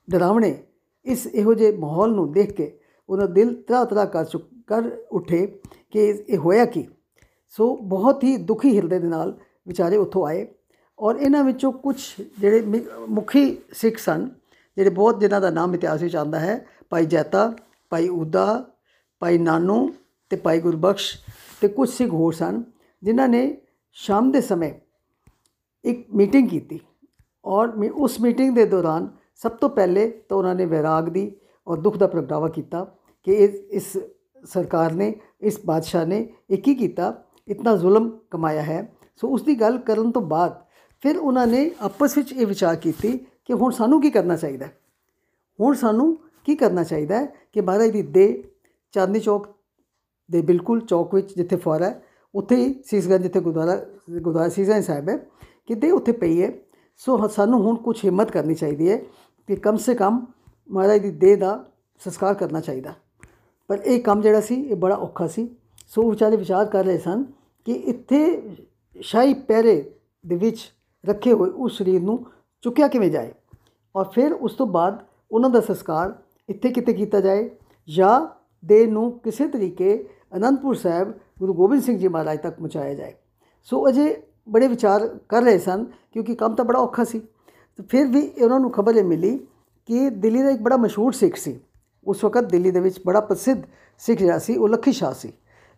[0.07, 0.55] ਡਰਾਵਣੇ,
[1.05, 2.71] ਇਸ ਇਹੋ ਜਿਹੇ ਮਾਹੌਲ ਨੂੰ ਦੇਖ ਕੇ
[3.09, 5.47] ਉਹਨਾਂ ਦਿਲ ਤਰਾ ਤਰਾ ਕਰ ਚੁੱਕ, ਕਰ ਉੱਠੇ
[5.93, 6.87] ਕਿ ਇਹ ਹੋਇਆ ਕੀ?
[7.53, 10.47] ਸੋ ਬਹੁਤ ਹੀ ਦੁਖੀ ਹਿਰਦੇ ਦੇ ਨਾਲ ਵਿਚਾਰੇ ਉੱਥੋਂ ਆਏ
[10.99, 11.95] ਔਰ ਇਹਨਾਂ ਵਿੱਚੋਂ ਕੁਝ
[12.39, 12.61] ਜਿਹੜੇ
[13.09, 14.29] ਮੁਖੀ ਸਿੱਖ ਸਨ,
[14.77, 17.53] ਜਿਹੜੇ ਬਹੁਤ ਜਿਨ੍ਹਾਂ ਦਾ ਨਾਮ ਇਤਿਹਾਸ ਵਿੱਚ ਆਉਂਦਾ ਹੈ, ਭਾਈ ਜੈਤਾ,
[17.91, 18.65] ਭਾਈ ਉਦਾ
[19.21, 19.89] ਭਾਈ ਨਾਨੂ
[20.29, 21.13] ਤੇ ਭਾਈ ਗੁਰਬਖਸ਼
[21.61, 22.63] ਤੇ ਕੁਝ ਸਿੱਖ ਹੋਰ ਸਨ,
[23.03, 23.57] ਜਿਨ੍ਹਾਂ ਨੇ
[23.97, 24.71] ਸ਼ਾਮ ਦੇ ਸਮੇਂ
[25.85, 26.79] ਇੱਕ ਮੀਟਿੰਗ ਕੀਤੀ
[27.45, 31.31] ਔਰ ਉਸ ਮੀਟਿੰਗ ਦੇ ਦੌਰਾਨ ਸਭ ਤੋਂ ਪਹਿਲੇ ਤਾਂ ਉਹਨਾਂ ਨੇ ਵਿਰਾਗ ਦੀ
[31.67, 32.83] ਔਰ ਦੁੱਖ ਦਾ ਪ੍ਰਗਟਾਵਾ ਕੀਤਾ
[33.23, 33.33] ਕਿ
[33.71, 33.97] ਇਸ
[34.45, 37.13] ਸਰਕਾਰ ਨੇ, ਇਸ ਬਾਦਸ਼ਾਹ ਨੇ ਇਹ ਕੀ ਕੀਤਾ,
[37.47, 40.61] ਇਤਨਾ ਜ਼ੁਲਮ ਕਮਾਇਆ ਹੈ। ਸੋ ਉਸ ਦੀ ਗੱਲ ਕਰਨ ਤੋਂ ਬਾਅਦ
[41.03, 44.67] ਫਿਰ ਉਹਨਾਂ ਨੇ ਆਪਸ ਵਿੱਚ ਇਹ ਵਿਚਾਰ ਕੀਤੀ ਕਿ ਹੁਣ ਸਾਨੂੰ ਕੀ ਕਰਨਾ ਚਾਹੀਦਾ
[45.59, 48.43] ਹੁਣ ਸਾਨੂੰ ਕੀ ਕਰਨਾ ਚਾਹੀਦਾ ਹੈ ਕਿ ਮਹਾਰਾਜ ਦੀ ਦੇ
[48.93, 49.47] ਚਾਂਦਨੀ ਚੌਕ
[50.31, 52.03] ਦੇ ਬਿਲਕੁਲ ਚੌਕ ਵਿੱਚ ਜਿੱਥੇ ਫੁਆਰਾ ਹੈ,
[52.35, 53.75] ਉੱਥੇ ਹੀ ਸੀਸਗੰਜ ਜਿੱਥੇ ਗੁਰਦੁਆਰਾ
[54.11, 55.17] ਗੁਰਦੁਆਰਾ ਸੀਸਗੰਜ ਸਾਹਿਬ ਹੈ
[55.67, 56.51] ਕਿਤੇ ਉੱਥੇ ਪਈ ਹੈ।
[56.97, 58.97] ਸੋ ਸਾਨੂੰ ਹੁਣ ਕੁਝ ਹਿੰਮਤ ਕਰਨੀ ਚਾਹੀਦੀ ਹੈ
[59.47, 60.25] ਕਿ ਕਮ ਸੇ ਕਮ
[60.71, 61.65] ਮਹਾਰਾਜ ਦੀ ਦੇਹ ਦਾ
[62.03, 62.93] ਸੰਸਕਾਰ ਕਰਨਾ ਚਾਹੀਦਾ।
[63.67, 65.47] ਪਰ ਇਹ ਕੰਮ ਜਿਹੜਾ ਸੀ, ਇਹ ਬੜਾ ਔਖਾ ਸੀ।
[65.87, 67.23] ਸੋ ਵਿਚਾਰੇ ਵਿਚਾਰ ਕਰ ਰਹੇ ਸਨ
[67.65, 68.41] ਕਿ ਇੱਥੇ
[69.01, 69.91] ਸ਼ਾਹੀ ਪਹਿਰੇ
[70.27, 70.71] ਦੇ ਵਿੱਚ
[71.05, 72.25] ਰੱਖੇ ਹੋਏ ਉਸ ਸਰੀਰ ਨੂੰ
[72.61, 73.31] ਚੁੱਕਿਆ ਕਿਵੇਂ ਜਾਏ
[73.95, 75.01] ਔਰ ਫਿਰ ਉਸ ਤੋਂ ਬਾਅਦ
[75.31, 76.13] ਉਹਨਾਂ ਦਾ ਸੰਸਕਾਰ
[76.49, 77.49] ਇੱਥੇ ਕਿਤੇ ਕੀਤਾ ਜਾਏ
[77.87, 78.27] ਜਾਂ
[78.65, 83.13] ਦੇ ਨੂੰ ਕਿਸੇ ਤਰੀਕੇ ਅਨੰਦਪੁਰ ਸਾਹਿਬ ਗੁਰੂ ਗੋਬਿੰਦ ਸਿੰਘ ਜੀ ਮਹਾਰਾਜ ਤੱਕ ਪਹੁੰਚਾਇਆ ਜਾਏ।
[83.63, 88.07] ਸੋ ਅਜੇ ਬੜੇ ਵਿਚਾਰ ਕਰ ਰਹੇ ਸਨ ਕਿਉਂਕਿ ਕੰਮ ਤਾਂ ਬੜਾ ਔਖਾ ਸੀ। ਤੇ ਫਿਰ
[88.07, 89.37] ਵੀ ਉਹਨਾਂ ਨੂੰ ਖਬਰ ਇਹ ਮਿਲੀ
[89.85, 91.59] ਕਿ ਦਿੱਲੀ ਦਾ ਇੱਕ ਬੜਾ ਮਸ਼ਹੂਰ ਸਿੱਖ ਸੀ।
[92.07, 93.61] ਉਸ ਵਕਤ ਦਿੱਲੀ ਦੇ ਵਿੱਚ ਬੜਾ ਪ੍ਰਸਿੱਧ
[94.01, 95.31] ਸਿੱਖ ਜਿਹੜਾ ਸੀ, ਉਹ ਲੱਖੀ ਸ਼ਾਹ ਸੀ।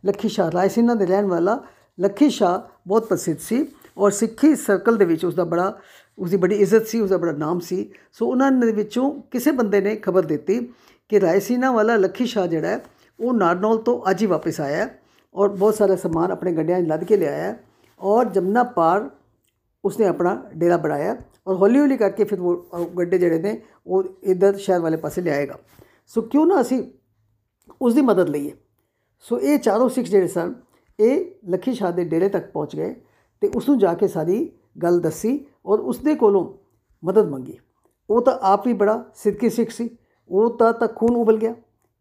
[0.04, 1.64] ਲੱਖੀ ਸ਼ਾਹ ਰਾਇਸੀਨਾ ਦੇ ਰਹਿਣ ਵਾਲਾ।
[2.00, 3.66] ਲੱਖੀ ਸ਼ਾਹ ਬਹੁਤ ਪ੍ਰਸਿੱਧ ਸੀ
[3.98, 5.74] ਔਰ ਸਿੱਖੀ ਸਰਕਲ ਦੇ ਵਿੱਚ ਉਸ ਦਾ ਬੜਾ
[6.18, 9.52] ਉਸ ਦੀ ਬੜੀ ਇੱਜ਼ਤ ਸੀ ਉਸ ਦਾ ਬੜਾ ਨਾਮ ਸੀ। ਸੋ ਉਹਨਾਂ ਦੇ ਵਿੱਚੋਂ ਕਿਸੇ
[9.52, 10.60] ਬੰਦੇ ਨੇ ਖਬਰ ਦਿੱਤੀ
[11.10, 12.84] ਕਿ ਰਾਇਸੀਨਾ ਵਾਲਾ, ਲੱਖੀ ਸ਼ਾਹ ਜਿਹੜਾ ਹੈ,
[13.20, 14.90] ਉਹ ਨਾਰਨੌਲ ਤੋਂ ਅੱਜ ਹੀ ਵਾਪਸ ਆਇਆ
[15.36, 17.56] ਔਰ ਬਹੁਤ ਸਾਰਾ ਸਮਾਨ ਆਪਣੇ ਗੱਡਿਆਂ 'ਚ ਲੱਦ ਕੇ ਲਿਆਇਆ
[18.00, 19.10] ਔਰ ਜਮਨਾ ਪਾਰ
[19.86, 21.16] ਉਸਨੇ ਆਪਣਾ ਡੇਰਾ ਬਣਾਇਆ
[21.48, 25.58] ਔਰ ਹੌਲੀ ਹੌਲੀ ਕਰਕੇ ਫਿਰ ਉਹ ਗੱਡੇ ਜਿਹੜੇ ਨੇ, ਉਹ ਇਧਰ ਸ਼ਹਿਰ ਵਾਲੇ ਪਾਸੇ ਲਿਆਏਗਾ।
[26.12, 26.84] ਸੋ ਕਿਉਂ ਨਾ ਅਸੀਂ
[27.82, 28.52] ਉਸ ਦੀ ਮਦਦ ਲਈਏ
[29.26, 30.54] ਸੋ ਇਹ ਚਾਰੋਂ ਸਿੱਖ ਜਿਹੜੇ ਸਨ
[31.00, 32.94] ਇਹ ਲੱਖੀ ਸ਼ਾਹ ਦੇ ਡੇਰੇ ਤੱਕ ਪਹੁੰਚ ਗਏ
[33.42, 34.50] ਤੇ ਉਸ ਨੂੰ ਜਾ ਕੇ ਸਾਰੀ
[34.84, 36.46] ਗੱਲ ਦੱਸੀ ਔਰ ਉਸ ਦੇ ਕੋਲੋਂ
[37.04, 37.58] ਮਦਦ ਮੰਗੀ
[38.10, 39.90] ਉਹ ਤਾਂ ਆਪ ਹੀ ਬੜਾ ਸਿੱਧਕੀ ਸਿੱਖ ਸੀ
[40.30, 41.56] ਉਹ ਤਾਂ ਤਾਂ ਖੂਨ ਉਬਲ ਗਿਆ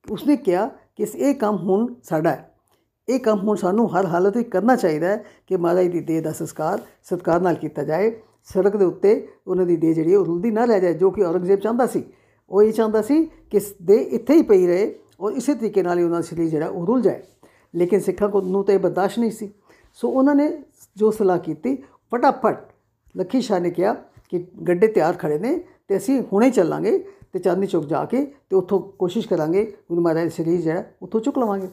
[0.07, 2.51] ਉਸਨੇ ਕਿਹਾ ਕਿ ਇਹ ਕੰਮ ਹੁਣ ਸਾਡਾ ਹੈ
[3.09, 6.33] ਇਹ ਕੰਮ ਹੁਣ ਸਾਨੂੰ ਹਰ ਹਾਲਤ ਵਿੱਚ ਕਰਨਾ ਚਾਹੀਦਾ ਹੈ ਕਿ ਮਹਾਰਾਜ ਦੀ ਦੇਹ ਦਾ
[6.33, 8.11] ਸੰਸਕਾਰ ਸਤਕਾਰ ਨਾਲ ਕੀਤਾ ਜਾਏ
[8.45, 11.61] ਸੜਕ ਦੇ ਉੱਤੇ ਉਹਨਾਂ ਦੀ ਦੇਹ ਜਿਹੜੀ ਉਹ ਰੁਲਦੀ ਨਾ ਰਹਿ ਜਾਏ ਜੋ ਕਿ ਔਰੰਗਜ਼ੇਬ
[11.61, 12.05] ਚਾਹੁੰਦਾ ਸੀ
[12.49, 16.03] ਉਹ ਇਹ ਚਾਹੁੰਦਾ ਸੀ ਕਿ ਦੇ ਇੱਥੇ ਹੀ ਪਈ ਰਹੇ ਔਰ ਇਸੇ ਤਰੀਕੇ ਨਾਲ ਹੀ
[16.03, 17.23] ਉਹਨਾਂ ਦਾ ਸਰੀਰ ਜਿਹੜਾ ਉਹ ਰੁਲ ਜਾਏ।
[17.75, 19.53] ਲੇਕਿਨ ਸਿੱਖਾਂ ਕੋ ਨੂੰ ਤੇ ਬਰਦਾਸ਼ਤ ਨਹੀਂ ਸੀ।
[19.95, 20.51] ਸੋ ਉਹਨਾਂ ਨੇ
[20.97, 21.77] ਜੋ ਸਲਾਹ ਕੀਤੀ,
[22.11, 22.59] ਫਟਾਫਟ
[23.17, 23.95] ਲੱਖੀ ਸ਼ਾਹ ਨੇ ਕਿਹਾ
[24.29, 25.59] ਕਿ ਗੱਡੇ ਤਿਆਰ ਖੜੇ ਨੇ
[25.89, 26.99] ਤੇ ਅਸੀਂ ਹੁਣੇ ਚੱਲਾਂਗੇ
[27.33, 31.39] ਤੇ ਚਾਂਦਨੀ ਚੌਕ ਜਾ ਕੇ ਤੇ ਉੱਥੋਂ ਕੋਸ਼ਿਸ਼ ਕਰਾਂਗੇ ਗੁਰੂ ਮਹਾਰਾਜ ਸਰੀਰ ਜਿਹੜਾ ਉੱਥੋਂ ਚੁੱਕ
[31.39, 31.69] ਲਵਾਂਗੇ।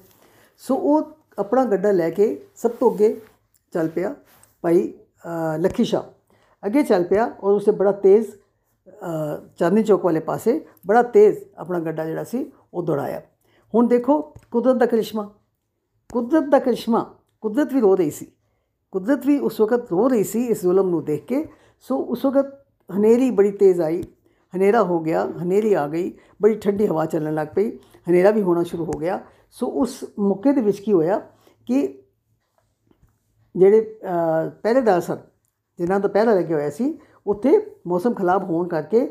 [0.58, 1.04] ਸੋ ਉਹ
[1.40, 3.20] ਆਪਣਾ ਗੱਡਾ ਲੈ ਕੇ ਸਭ ਤੋਂ ਅੱਗੇ
[3.74, 4.16] ਚੱਲ ਪਿਆ
[4.62, 4.94] ਭਾਈ
[5.60, 6.04] ਲੱਖੀ ਸ਼ਾਹ।
[6.66, 8.28] ਅੱਗੇ ਚੱਲ ਪਿਆ ਔਰ ਉਸੇ ਬੜਾ ਤੇਜ਼
[9.58, 13.22] ਚਾਂਦਨੀ ਚੌਕ ਵਾਲੇ ਪਾਸੇ ਬੜਾ ਤੇਜ਼ ਆਪਣਾ ਗੱਡਾ ਜਿਹੜਾ ਸੀ ਉਹ ਦੌੜਾਇਆ।
[13.74, 14.22] ਹੁਣ ਦੇਖੋ
[14.52, 15.30] ਕੁਦਰਤ ਦਾ ਕਰਿਸ਼ਮਾ,
[16.10, 17.04] ਕੁਦਰਤ ਦਾ ਕਰਿਸ਼ਮਾ,
[17.44, 18.26] ਕੁਦਰਤ ਵੀ ਰੋ ਰਹੀ ਸੀ।
[18.94, 21.46] ਕੁਦਰਤ ਵੀ ਉਸ ਵਕਤ ਰੋ ਰਹੀ ਸੀ ਇਸ ਜ਼ੁਲਮ ਨੂੰ ਦੇਖ ਕੇ।
[21.86, 22.58] ਸੋ ਉਸ ਵਕਤ
[22.90, 24.02] ਹਨੇਰੀ ਬੜੀ ਤੇਜ਼ ਆਈ,
[24.54, 26.12] ਹਨੇਰਾ ਹੋ ਗਿਆ, ਹਨੇਰੀ ਆ ਗਈ,
[26.42, 27.72] ਬੜੀ ਠੰਡੀ ਹਵਾ ਚੱਲਣ ਲੱਗ ਪਈ,
[28.10, 29.20] ਹਨੇਰਾ ਵੀ ਹੋਣਾ ਸ਼ੁਰੂ ਹੋ ਗਿਆ।
[29.52, 31.20] ਸੋ ਉਸ ਮੌਕੇ ਦੇ ਵਿੱਚ ਕੀ ਹੋਇਆ
[31.68, 31.82] ਕਿ
[33.56, 33.82] ਜਿਹੜੇ
[34.64, 35.18] ਪਹਿਰੇਦਾਰ ਸਨ,
[35.80, 39.08] ਜਿਨ੍ਹਾਂ ਦਾ ਪਹਿਰਾ ਲੱਗਿਆ ਹੋਇਆ ਸੀ ਉੱਥੇ ਮੌਸਮ ਖਰਾਬ ਹੋਣ ਕਰਕੇ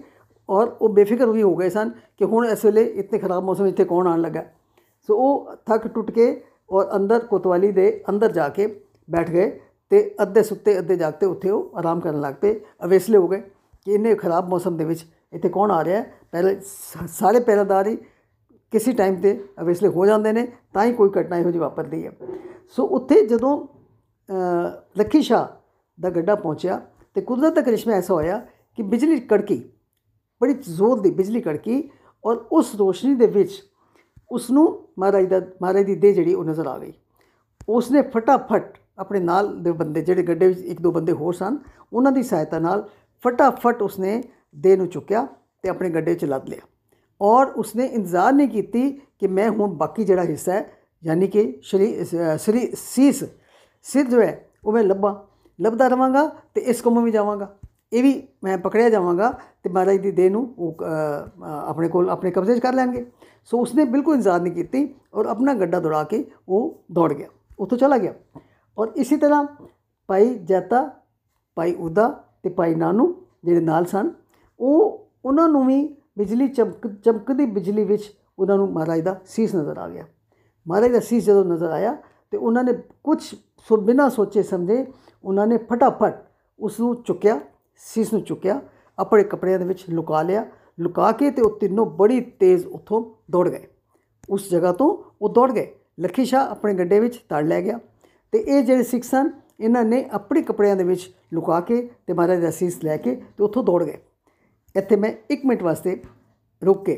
[0.49, 3.85] ਔਰ ਉਹ ਬੇਫਿਕਰ ਵੀ ਹੋ ਗਏ ਸਨ ਕਿ ਹੁਣ ਇਸ ਵੇਲੇ ਇਤਨੇ ਖਰਾਬ ਮੌਸਮ ਇੱਥੇ
[3.85, 4.45] ਕੌਣ ਆਣ ਲੱਗਾ।
[5.09, 8.67] ਸੋ ਉਹ ਥੱਕ ਟੁੱਟ ਕੇ ਔਰ ਅੰਦਰ ਕੋਤਵਾਲੀ ਦੇ ਅੰਦਰ ਜਾ ਕੇ
[9.09, 9.51] ਬੈਠ ਗਏ
[9.91, 13.41] ਤੇ ਅੱਧੇ ਸੁੱਤੇ ਅੱਧੇ ਜਾਗਤੇ ਉੱਥੇ ਉਹ ਆਰਾਮ ਕਰਨ ਲੱਗ ਪਏ, ਅਵੇਸਲੇ ਹੋ ਗਏ
[13.87, 16.03] ਕਿ ਇੰਨੇ ਖਰਾਬ ਮੌਸਮ ਦੇ ਵਿੱਚ ਇੱਥੇ ਕੌਣ ਆ ਰਿਹਾ
[16.33, 16.57] ਪਹਿਲੇ
[17.09, 17.97] ਸਾਰੇ ਪਹਿਰਾਦਾਰ ਹੀ
[18.73, 22.13] ਕਿਸੇ ਟਾਈਮ ਤੇ ਅਵੇਸਲੇ ਹੋ ਜਾਂਦੇ ਨੇ, ਤਾਂ ਹੀ ਕੋਈ ਘਟਨਾ ਇਹੋ ਜਿਹੀ ਵਾਪਰਦੀ ਹੈ।
[22.77, 23.59] ਸੋ ਉੱਥੇ ਜਦੋਂ
[24.99, 25.47] ਲੱਖੀ ਸ਼ਾ
[25.99, 26.81] ਦਾ ਗੱਡਾ ਪਹੁੰਚਿਆ
[27.17, 28.39] ਤੇ ਕੁਦਰਤ ਦਾ ਕਰਿਸ਼ਮਾ ਐਸਾ ਹੋਇਆ
[28.79, 29.63] ਕਿ ਬਿਜਲੀ ਕੜਕੀ,
[30.41, 31.83] ਬੜੀ ਜ਼ੋਰ ਦੀ ਬਿਜਲੀ ਕੜਕੀ
[32.25, 33.63] ਔਰ ਉਸ ਰੋਸ਼ਨੀ ਦੇ ਵਿੱਚ
[34.31, 34.65] ਉਸ ਨੂੰ
[34.99, 36.93] ਮਹਾਰਾਜ ਦਾ, ਮਹਾਰਾਜ ਦੀ ਦੇਹ ਜਿਹੜੀ ਉਹ ਨਜ਼ਰ ਆ ਗਈ।
[37.69, 41.59] ਉਸ ਨੇ ਫਟਾਫਟ ਆਪਣੇ ਨਾਲ ਦੇ ਬੰਦੇ ਜਿਹੜੇ ਗੱਡੇ ਵਿੱਚ ਇੱਕ ਦੋ ਬੰਦੇ ਹੋਰ ਸਨ,
[41.93, 42.89] ਉਹਨਾਂ ਦੀ ਸਹਾਇਤਾ ਨਾਲ
[43.25, 44.23] ਫਟਾਫਟ ਉਸਨੇ
[44.57, 45.27] ਦੇਹ ਨੂੰ ਚੁੱਕਿਆ
[45.63, 46.61] ਤੇ ਆਪਣੇ ਗੱਡੇ 'ਚ ਲੱਦ ਲਿਆ।
[47.21, 50.71] ਔਰ ਉਸਨੇ ਇੰਤਜ਼ਾਰ ਨਹੀਂ ਕੀਤੀ ਕਿ ਮੈਂ ਹੁਣ ਬਾਕੀ ਜਿਹੜਾ ਹਿੱਸਾ ਹੈ,
[51.03, 52.05] ਯਾਨੀ ਕਿ ਸ਼ਰੀ
[52.39, 53.25] ਸਰੀ ਸੀਸ
[53.87, 55.15] ਸਿਰ ਜੋ ਹੈ, ਉਹ ਮੈਂ ਲੱਭਾਂ।
[55.61, 57.49] ਲੱਭਦਾ ਰਵਾਂਗਾ ਤੇ ਇਸ ਕੰਮ ਵੀ ਜਾਵਾਂਗਾ।
[57.93, 58.13] ਇਹ ਵੀ
[58.45, 59.31] ਮੈਂ ਪਕੜਿਆ ਜਾਵਾਂਗਾ
[59.63, 60.85] ਤੇ ਮਹਾਰਾਜ ਦੀ ਦੇਹ ਨੂੰ ਉਹ
[61.43, 63.05] ਆਪਣੇ ਕੋਲ ਆਪਣੇ ਕਬਜ਼ੇ 'ਚ ਕਰ ਲੈਣਗੇ।
[63.45, 67.79] ਸੋ ਉਸਨੇ ਬਿਲਕੁਲ ਇੰਤਜ਼ਾਰ ਨਹੀਂ ਕੀਤੀ ਔਰ ਆਪਣਾ ਗੱਡਾ ਦੌੜਾ ਕੇ ਉਹ ਦੌੜ ਗਿਆ, ਉੱਥੋਂ
[67.79, 68.15] ਚਲਾ ਗਿਆ।
[68.77, 69.45] ਔਰ ਇਸੇ ਤਰ੍ਹਾਂ
[70.09, 70.89] ਭਾਈ ਜੈਤਾ,
[71.57, 72.09] ਭਾਈ ਉਦਾ
[72.43, 73.15] ਤੇ ਭਾਈ ਨਾਨੂ
[73.45, 74.11] ਜਿਹੜੇ ਨਾਲ ਸਨ,
[74.61, 75.83] ਉਹ ਉਹਨਾਂ ਨੂੰ ਵੀ
[76.19, 80.05] ਬਿਜਲੀ ਚਮਕ, ਚਮਕਦੀ ਬਿਜਲੀ ਵਿੱਚ ਉਹਨਾਂ ਨੂੰ ਮਹਾਰਾਜ ਦਾ ਸੀਸ ਨਜ਼ਰ ਆ ਗਿਆ।
[80.67, 81.97] ਮਹਾਰਾਜ ਦਾ ਸੀਸ ਜਦੋਂ ਨਜ਼ਰ ਆਇਆ
[82.31, 82.73] ਤੇ ਉਹਨਾਂ ਨੇ
[83.05, 83.23] ਕੁਝ
[83.69, 84.87] ਸੋ ਬਿਨਾਂ ਸੋਚੇ ਸਮਝੇ
[85.25, 86.23] ਉਹਨਾਂ ਨੇ ਫਟਾਫਟ
[86.59, 87.41] ਉਸ ਨੂੰ ਚੁੱਕਿਆ,
[87.77, 88.61] ਸੀਸ ਨੂੰ ਚੁੱਕਿਆ,
[88.99, 90.47] ਆਪਣੇ ਕੱਪੜਿਆਂ ਦੇ ਵਿੱਚ ਲੁਕਾ ਲਿਆ,
[90.81, 93.67] ਲੁਕਾ ਕੇ ਤੇ ਉਹ ਤਿੰਨੋਂ ਬੜੀ ਤੇਜ਼ ਉੱਥੋਂ ਦੌੜ ਗਏ।
[94.31, 97.79] ਉਸ ਜਗ੍ਹਾ ਤੋਂ ਉਹ ਦੌੜ ਗਏ। ਲੱਖੀ ਸ਼ਾਹ ਆਪਣੇ ਗੱਡੇ ਵਿੱਚ ਤੜ ਲੈ ਗਿਆ
[98.33, 102.41] ਤੇ ਇਹ ਜਿਹੜੇ ਸਿੱਖ ਸਨ, ਇਹਨਾਂ ਨੇ ਆਪਣੇ ਕੱਪੜਿਆਂ ਦੇ ਵਿੱਚ ਲੁਕਾ ਕੇ ਤੇ ਮਹਾਰਾਜ
[102.41, 103.99] ਦਾ ਸੀਸ ਲੈ ਕੇ ਤੇ ਉੱਥੋਂ ਦੌੜ ਗਏ।
[104.77, 106.03] ਇੱਥੇ ਮੈਂ 1 ਮਿੰਟ ਵਾਸਤੇ
[106.63, 106.97] ਰੁਕ ਕੇ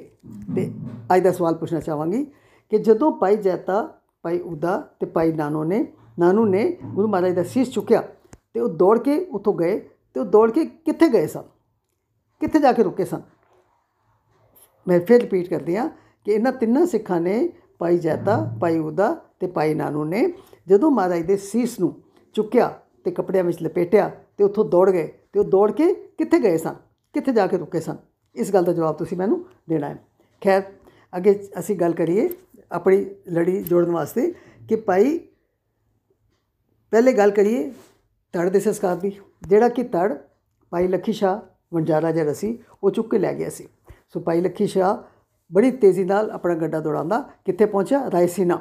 [0.57, 0.71] ਤੇ
[1.15, 2.25] ਅੱਜ ਦਾ ਸਵਾਲ ਪੁੱਛਣਾ ਚਾਹਾਂਗੀ
[2.71, 7.43] ਕਿ ਜਦੋਂ ਭਾਈ ਜੈਤਾ ਭਾਈ ਉਦਾ ਤੇ ਭਾਈ ਨਾਨੋ ਨੇ, ਨਾਨੂ ਨੇ ਗੁਰੂ ਮਹਾਰਾਜ ਦਾ
[7.43, 8.03] ਸੀਸ ਚੁੱਕਿਆ
[8.55, 9.79] ਤੇ ਉਹ ਦੌੜ ਕੇ ਉੱਥੋਂ ਗਏ
[10.15, 11.43] ਤੇ ਉਹ ਦੌੜ ਕੇ ਕਿੱਥੇ ਗਏ ਸਨ?
[12.41, 13.23] ਕਿੱਥੇ ਜਾ ਕੇ ਰੁਕੇ ਸਨ?
[14.89, 15.91] ਮੈਂ ਫਿਰ ਰਿਪੀਟ ਕਰਦੀ ਹਾਂ
[16.25, 20.33] ਕਿ ਇਹਨਾਂ ਤਿੰਨਾਂ ਸਿੱਖਾਂ ਨੇ ਭਾਈ ਜੈਤਾ, ਭਾਈ ਉਦਾ ਤੇ ਭਾਈ ਨਾਨੂ ਨੇ
[20.69, 22.03] ਜਦੋਂ ਮਹਾਰਾਜ ਦੇ ਸੀਸ ਨੂੰ
[22.33, 26.57] ਚੁੱਕਿਆ ਤੇ ਕੱਪੜਿਆਂ ਵਿੱਚ ਲਪੇਟਿਆ ਤੇ ਉੱਥੋਂ ਦੌੜ ਗਏ ਤੇ ਉਹ ਦੌੜ ਕੇ ਕਿੱਥੇ ਗਏ
[26.57, 26.75] ਸਨ?
[27.13, 27.97] ਕਿੱਥੇ ਜਾ ਕੇ ਰੁਕੇ ਸਨ?
[28.35, 30.05] ਇਸ ਗੱਲ ਦਾ ਜਵਾਬ ਤੁਸੀਂ ਮੈਨੂੰ ਦੇਣਾ ਹੈ।
[30.45, 30.63] ਖੈਰ,
[31.17, 32.29] ਅੱਗੇ ਅਸੀਂ ਗੱਲ ਕਰੀਏ
[32.73, 34.35] ਆਪਣੀ ਲੜੀ ਜੋੜਨ ਵਾਸਤੇ
[34.69, 35.19] ਕਿ ਭਾਈ
[36.91, 37.71] ਪਹਿਲੇ ਗੱਲ ਕਰੀਏ
[38.33, 40.17] ਧੜ ਦੇ ਸੰਸਕਾਰ ਦੀ, ਜਿਹੜਾ ਕਿ ਧੜ
[40.71, 41.41] ਭਾਈ ਲੱਖੀ ਸ਼ਾਹ
[41.75, 43.69] ਵਣਜਾਰਾ ਜਿਹੜਾ ਸੀ, ਉਹ ਚੁੱਕ ਕੇ ਲੈ ਗਿਆ ਸੀ।
[44.13, 44.97] ਸੋ ਭਾਈ ਲੱਖੀ ਸ਼ਾਹ
[45.53, 48.11] ਬੜੀ ਤੇਜ਼ੀ ਨਾਲ ਆਪਣਾ ਗੱਡਾ ਦੌੜਾਉਂਦਾ ਕਿੱਥੇ ਪਹੁੰਚਿਆ?
[48.11, 48.61] ਰਾਇਸੀਨਾ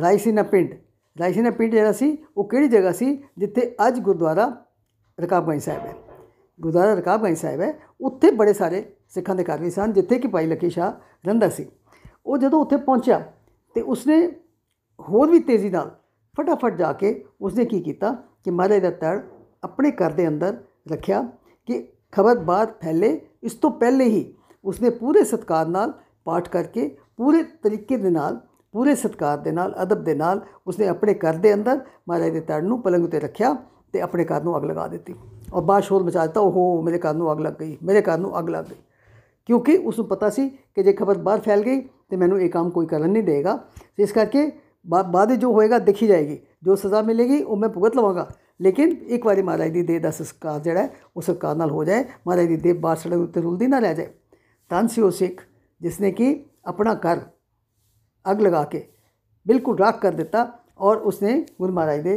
[0.00, 0.74] ਰਾਇਸੀਨਾ ਪਿੰਡ।
[1.18, 4.64] ਰਾਇਸੀਨਾ ਪਿੰਡ ਜਿਹੜਾ ਸੀ, ਉਹ ਕਿਹੜੀ ਜਗ੍ਹਾ ਸੀ, ਜਿੱਥੇ ਅੱਜ ਗੁਰਦੁਆਰਾ
[5.20, 5.94] ਰਕਾਬਗੰਜ ਸਾਹਿਬ ਹੈ।
[6.60, 10.46] ਗੁਰਦੁਆਰਾ ਰਕਾਬਗੰਜ ਸਾਹਿਬ ਹੈ, ਉੱਥੇ ਬੜੇ ਸਾਰੇ ਸਿੱਖਾਂ ਦੇ ਘਰ ਵੀ ਸਨ, ਜਿੱਥੇ ਕਿ ਭਾਈ
[10.46, 10.92] ਲੱਖੀ ਸ਼ਾਹ
[11.26, 11.68] ਰਹਿੰਦਾ ਸੀ।
[12.26, 13.18] ਉਹ ਜਦੋਂ ਉੱਥੇ ਪਹੁੰਚਿਆ
[13.74, 14.26] ਤੇ ਉਸਨੇ
[15.00, 15.90] ਹੋਰ ਵੀ ਤੇਜ਼ੀ ਨਾਲ
[16.34, 18.12] ਫਟਾਫਟ ਜਾ ਕੇ ਉਸਨੇ ਕੀ ਕੀਤਾ
[18.44, 19.20] ਕਿ ਮਹਾਰਾਜ ਦਾ ਤੜ
[19.64, 20.56] ਆਪਣੇ ਘਰ ਦੇ ਅੰਦਰ
[20.92, 21.22] ਰੱਖਿਆ
[21.68, 25.92] ਕਿ ਖਬਰ ਬਾਹਰ ਫੈਲੇ। ਇਸ ਤੋਂ ਪਹਿਲੇ ਹੀ ਉਸਨੇ ਪੂਰੇ ਸਤਕਾਰ ਨਾਲ
[26.24, 28.40] ਪਾਠ ਕਰਕੇ ਪੂਰੇ ਤਰੀਕੇ ਦੇ ਨਾਲ,
[28.74, 32.62] ਪੂਰੇ ਸਤਕਾਰ ਦੇ ਨਾਲ, ਅਦਬ ਦੇ ਨਾਲ ਉਸਨੇ ਆਪਣੇ ਘਰ ਦੇ ਅੰਦਰ ਮਹਾਰਾਜ ਦੇ ਤੜ
[32.62, 33.54] ਨੂੰ ਪਲੰਗ ਉਤੇ ਰੱਖਿਆ
[33.92, 35.14] ਤੇ ਆਪਣੇ ਘਰ ਨੂੰ ਅੱਗ ਲਗਾ ਦਿੱਤੀ।
[35.52, 38.38] ਔਰ ਬਾਹਰ ਸ਼ੋਰ ਮਚਾ ਦਿੱਤਾ ਉਹ ਮੇਰੇ ਘਰ ਨੂੰ ਅੱਗ ਲੱਗ ਗਈ, ਮੇਰੇ ਘਰ ਨੂੰ
[38.38, 38.76] ਅੱਗ ਲੱਗ ਗਈ।
[39.46, 41.80] ਕਿਉਂਕਿ ਉਸ ਨੂੰ ਪਤਾ ਸੀ ਕਿ ਜੇ ਖਬਰ ਬਾਹਰ ਫੈਲ ਗਈ
[42.10, 43.58] ਤੇ ਮੈਨੂੰ ਇਹ ਕੰਮ ਕੋਈ ਕਰਨ ਨਹੀਂ ਦੇਗਾ।
[43.98, 44.50] ਇਸ ਕਰਕੇ
[44.86, 48.28] ਬਾਅਦ ਜੋ ਹੋਏਗਾ, ਦੇਖੀ ਜਾਏਗੀ। ਜੋ ਸਜ਼ਾ ਮਿਲੇਗੀ, ਉਹ ਮੈਂ ਭੁਗਤ ਲਵਾਂਗਾ।
[48.62, 52.46] ਲੇਕਿਨ ਇੱਕ ਵਾਰੀ ਮਹਾਰਾਜ ਦੀ ਦੇਹ ਦਾ ਸੰਸਕਾਰ ਜਿਹੜਾ ਉਹ ਸਰਕਾਰ ਨਾਲ ਹੋ ਜਾਏ। ਮਹਾਰਾਜ
[52.46, 54.08] ਦੀ ਦੇਹ ਬਾਹਰ ਸੜਕ ਉੱਤੇ ਰੁਲਦੀ ਨਾ ਰਹਿ ਜਾਏ।
[54.70, 55.42] ਤਾਂ ਸੀ ਉਹ ਸਿੱਖ
[55.80, 57.20] ਜਿਸਨੇ ਕਿ ਆਪਣਾ ਘਰ
[58.24, 58.86] ਅੱਗ ਲਗਾ ਕੇ
[59.46, 60.46] ਬਿਲਕੁਲ ਰਾਖ ਕਰ ਦਿੱਤਾ
[60.78, 62.16] ਔਰ ਉਸਨੇ ਗੁਰੂ ਮਹਾਰਾਜ ਦੇ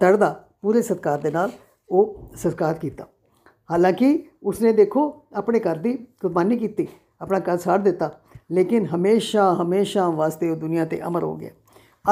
[0.00, 0.28] ਤੜ ਦਾ
[0.62, 1.50] ਪੂਰੇ ਸਤਕਾਰ ਦੇ ਨਾਲ
[1.88, 3.06] ਉਹ ਸੰਸਕਾਰ ਕੀਤਾ।
[3.70, 5.00] ਹਾਲਾਂਕਿ ਉਸਨੇ ਦੇਖੋ,
[5.34, 6.86] ਆਪਣੇ ਘਰ ਦੀ ਕੁਰਬਾਨੀ ਕੀਤੀ,
[7.20, 8.10] ਆਪਣਾ ਘਰ ਸਾੜ ਦਿੱਤਾ।
[8.52, 11.50] ਲੇਕਿਨ ਹਮੇਸ਼ਾ ਹਮੇਸ਼ਾ ਵਾਸਤੇ ਉਹ ਦੁਨੀਆ ਤੇ ਅਮਰ ਹੋ ਗਿਆ।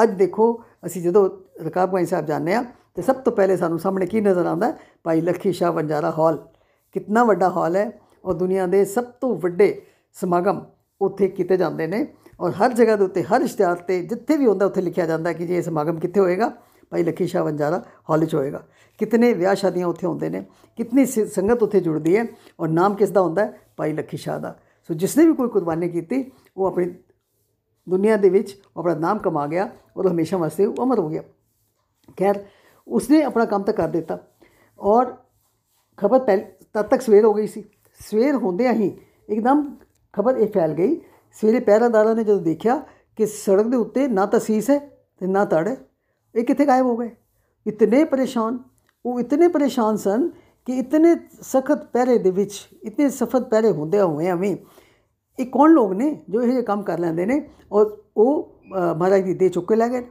[0.03, 1.29] ਅੱਜ ਦੇਖੋ, ਅਸੀਂ ਜਦੋਂ
[1.63, 4.73] ਰਕਾਬਗੰਜ ਸਾਹਿਬ ਜਾਂਦੇ ਆ ਤੇ ਸਭ ਤੋਂ ਪਹਿਲੇ ਸਾਨੂੰ ਸਾਹਮਣੇ ਕੀ ਨਜ਼ਰ ਆਉਂਦਾ?
[5.03, 6.47] ਭਾਈ ਲੱਖੀ ਸ਼ਾਹ ਵੰਜਾਰਾ ਹਾਲ।
[6.91, 7.91] ਕਿੰਨਾ ਵੱਡਾ ਹਾਲ ਹੈ।
[8.25, 9.81] ਔਰ ਦੁਨੀਆ ਦੇ ਸਭ ਤੋਂ ਵੱਡੇ
[10.13, 10.65] ਸਮਾਗਮ
[11.01, 12.07] ਉੱਥੇ ਕੀਤੇ ਜਾਂਦੇ ਨੇ
[12.39, 15.47] ਔਰ ਹਰ ਜਗ੍ਹਾ ਦੇ ਉੱਤੇ, ਹਰ ਇਸ਼ਤਿਹਾਰ ਤੇ ਜਿੱਥੇ ਵੀ ਹੁੰਦਾ, ਉੱਥੇ ਲਿਖਿਆ ਜਾਂਦਾ ਕਿ
[15.47, 16.51] ਜੇ ਇਹ ਸਮਾਗਮ ਕਿੱਥੇ ਹੋਏਗਾ?
[16.89, 18.63] ਭਾਈ ਲੱਖੀ ਸ਼ਾਹ ਵੰਜਾਰਾ ਹਾਲ 'ਚ ਹੋਏਗਾ।
[18.97, 20.45] ਕਿਤਨੇ ਵਿਆਹ ਸ਼ਾਦੀਆਂ ਉੱਥੇ ਹੁੰਦੇ ਨੇ,
[20.75, 22.25] ਕਿਤਨੀ ਸੰਗਤ ਉੱਥੇ ਜੁੜਦੀ ਹੈ
[22.59, 23.59] ਔਰ ਨਾਮ ਕਿਸ ਦਾ ਹੁੰਦਾ ਹੈ?
[23.77, 26.23] ਭਾਈ ਲੱਖੀ ਸ਼ਾਹ ਦਾ। ਸੋ ਜਿਸ ਨੇ ਵੀ ਕੋਈ ਕੁਰਬਾਨੀ ਕੀਤੀ
[26.57, 26.93] ਉਹ ਆਪਣੀ
[27.87, 31.23] ਦੁਨੀਆ ਦੇ ਵਿੱਚ ਆਪਣਾ ਨਾਮ ਕਮਾ ਗਿਆ ਔਰ ਹਮੇਸ਼ਾ ਵਾਸਤੇ ਉਹ ਅਮਰ ਹੋ ਗਿਆ
[32.17, 32.43] ਖੈਰ
[32.87, 34.17] ਉਸਨੇ ਆਪਣਾ ਕੰਮ ਤਾਂ ਕਰ ਦਿੱਤਾ
[34.79, 35.15] ਔਰ
[35.97, 37.63] ਖਬਰ ਪਹਿਲ ਤਦ ਤੱਕ ਸਵੇਰ ਹੋ ਗਈ ਸੀ
[37.99, 38.87] ਸਵੇਰ ਹੁੰਦਿਆਂ ਹੀ
[39.29, 39.65] ਇੱਕਦਮ
[40.13, 40.95] ਖਬਰ ਇਹ ਫੈਲ ਗਈ
[41.37, 42.75] ਸਵੇਰੇ ਪਹਿਰਾਦਾਰਾਂ ਨੇ ਜਦੋਂ ਦੇਖਿਆ
[43.15, 44.77] ਕਿ ਸੜਕ ਦੇ ਉੱਤੇ ਨਾ ਤਾਂ ਸੀਸ ਹੈ
[45.21, 45.75] ਤੇ ਨਾ ਤੜ ਹੈ
[46.35, 47.09] ਇਹ ਕਿੱਥੇ ਗਾਇਬ ਹੋ ਗਏ
[47.65, 48.57] ਇਤਨੇ ਪਰੇਸ਼ਾਨ
[49.05, 50.29] ਉਹ ਇਤਨੇ ਪਰੇਸ਼ਾਨ ਸਨ
[50.67, 54.55] ਕਿ ਇਤਨੇ ਸਖਤ ਪਹਿਰੇ ਦੇ ਵਿੱਚ, ਇਤਨੇ ਸਖਤ ਪਹਿਰੇ ਹੁੰਦੇ ਹੋਏ ਵੀ
[55.39, 59.49] ਇਹ ਕੌਣ ਲੋਕ ਨੇ ਜੋ ਇਹ ਕੰਮ ਕਰ ਲੈਂਦੇ ਨੇ ਔਰ ਉਹ ਮਹਾਰਾਜ ਦੀ ਦੇ
[59.49, 60.03] ਚੁੱਕੇ ਲੈ ਗਏ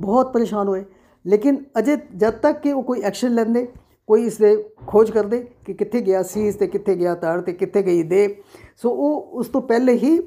[0.00, 0.84] ਬਹੁਤ ਪਰੇਸ਼ਾਨ ਹੋਏ।
[1.24, 3.66] ਲੇਕਿਨ ਅਜੇ ਜਦ ਤੱਕ ਕਿ ਉਹ ਕੋਈ ਐਕਸ਼ਨ ਲੈਂਦੇ,
[4.08, 7.52] ਕੋਈ ਇਸ ਦੇ ਖੋਜ ਕਰਦੇ ਕਿ ਕਿੱਥੇ ਗਿਆ ਸੀ, ਇਸ ਤੇ ਕਿੱਥੇ ਗਿਆ, ਤੜ ਤੇ
[7.52, 8.42] ਕਿੱਥੇ ਗਈ ਦੇ
[8.76, 10.18] ਸੋ ਉਹ ਉਸ ਤੋਂ ਪਹਿਲੇ ਹੀ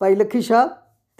[0.00, 0.68] ਭਾਈ ਲਖੀ ਸ਼ਾਹ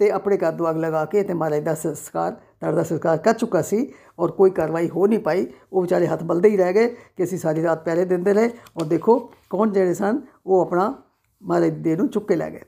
[0.01, 3.33] ਤੇ ਆਪਣੇ ਘਰ ਤੋਂ ਅਗ ਲਗਾ ਕੇ ਤੇ ਮਹਾਰਾਜ ਦਾ ਸੰਸਕਾਰ ਤੜ ਦਾ ਸੰਸਕਾਰ ਕਰ
[3.33, 3.87] ਚੁੱਕਾ ਸੀ
[4.19, 7.37] ਔਰ ਕੋਈ ਕਾਰਵਾਈ ਹੋ ਨਹੀਂ ਪਾਈ। ਉਹ ਵਿਚਾਰੇ ਹੱਥ ਬਲਦੇ ਹੀ ਰਹਿ ਗਏ ਕਿ ਅਸੀਂ
[7.37, 9.17] ਸਾਰੀ ਰਾਤ ਪਹਿਰੇ ਦਿੰਦੇ ਰਹੇ ਔਰ ਦੇਖੋ
[9.49, 10.93] ਕੌਣ ਜਿਹੜੇ ਸਨ, ਉਹ ਆਪਣਾ
[11.41, 12.61] ਮਹਾਰਾਜ ਦੇ ਨੂੰ ਚੁੱਕ ਕੇ ਲੈ ਗਏ।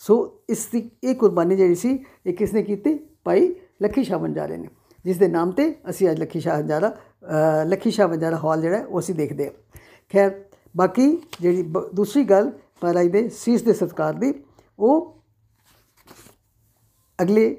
[0.00, 2.94] ਸੋ ਇਸ ਦੀ ਇਹ ਕੁਰਬਾਨੀ ਜਿਹੜੀ ਸੀ, ਇਹ ਕਿਸ ਨੇ ਕੀਤੀ?
[3.24, 4.68] ਭਾਈ ਲੱਖੀ ਸ਼ਾਹ ਬੰਜਾਰੇ ਨੇ,
[5.04, 6.92] ਜਿਸ ਦੇ ਨਾਮ ਤੇ ਅਸੀਂ ਅੱਜ ਲੱਖੀ ਸ਼ਾਹ ਬੰਜਾਰਾ
[7.66, 9.52] ਲੱਖੀ ਸ਼ਾਹ ਬੰਜਾਰਾ ਹਾਲ ਜਿਹੜਾ ਉਹ ਅਸੀਂ ਦੇਖਦੇ ਹਾਂ।
[10.12, 10.30] ਖੈਰ,
[10.74, 11.62] ਬਾਕੀ ਜਿਹੜੀ
[11.94, 12.50] ਦੂਸਰੀ ਗੱਲ
[12.82, 14.32] ਮਹਾਰਾਜ ਦੇ ਸੀਸ ਦੇ ਸਤਕਾਰ ਦੀ,
[14.78, 15.14] ਉਹ
[17.18, 17.56] ਅਗਲੇ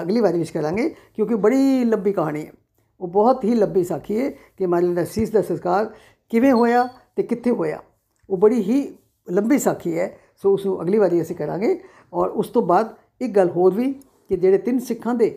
[0.00, 2.52] ਅਗਲੀ ਵਾਰੀ ਵਿੱਚ ਕਰਾਂਗੇ ਕਿਉਂਕਿ ਬੜੀ ਲੰਬੀ ਕਹਾਣੀ ਹੈ
[3.00, 5.90] ਉਹ ਬਹੁਤ ਹੀ ਲੰਬੀ ਸਾਖੀ ਹੈ ਕਿ ਮਾਲੀ ਦਾ ਸੀਸ ਦਾ ਸੰਸਕਾਰ
[6.30, 7.82] ਕਿਵੇਂ ਹੋਇਆ ਤੇ ਕਿੱਥੇ ਹੋਇਆ
[8.30, 8.82] ਉਹ ਬੜੀ ਹੀ
[9.28, 11.78] ਲੰਬੀ ਸਾਖੀ ਹੈ ਸੋ ਉਸ ਨੂੰ ਅਗਲੀ ਵਾਰੀ ਅਸੀਂ ਕਰਾਂਗੇ
[12.12, 13.92] ਔਰ ਉਸ ਤੋਂ ਬਾਅਦ ਇੱਕ ਗੱਲ ਹੋਰ ਵੀ
[14.28, 15.30] ਕਿ ਜਿਹੜੇ ਤਿੰਨ ਸਿੱਖਾਂ ਦੇ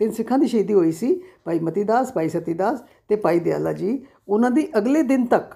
[0.00, 1.14] ਤਿੰਨ ਸਿੱਖਾਂ ਦੀ ਸ਼ਹੀਦੀ ਹੋਈ ਸੀ
[1.44, 5.54] ਭਾਈ ਮਤੀਦਾਸ ਭਾਈ ਸਤੀਦਾਸ ਤੇ ਭਾਈ ਦਿਆਲਾ ਜੀ ਉਹਨਾਂ ਦੀ ਅਗਲੇ ਦਿਨ ਤੱਕ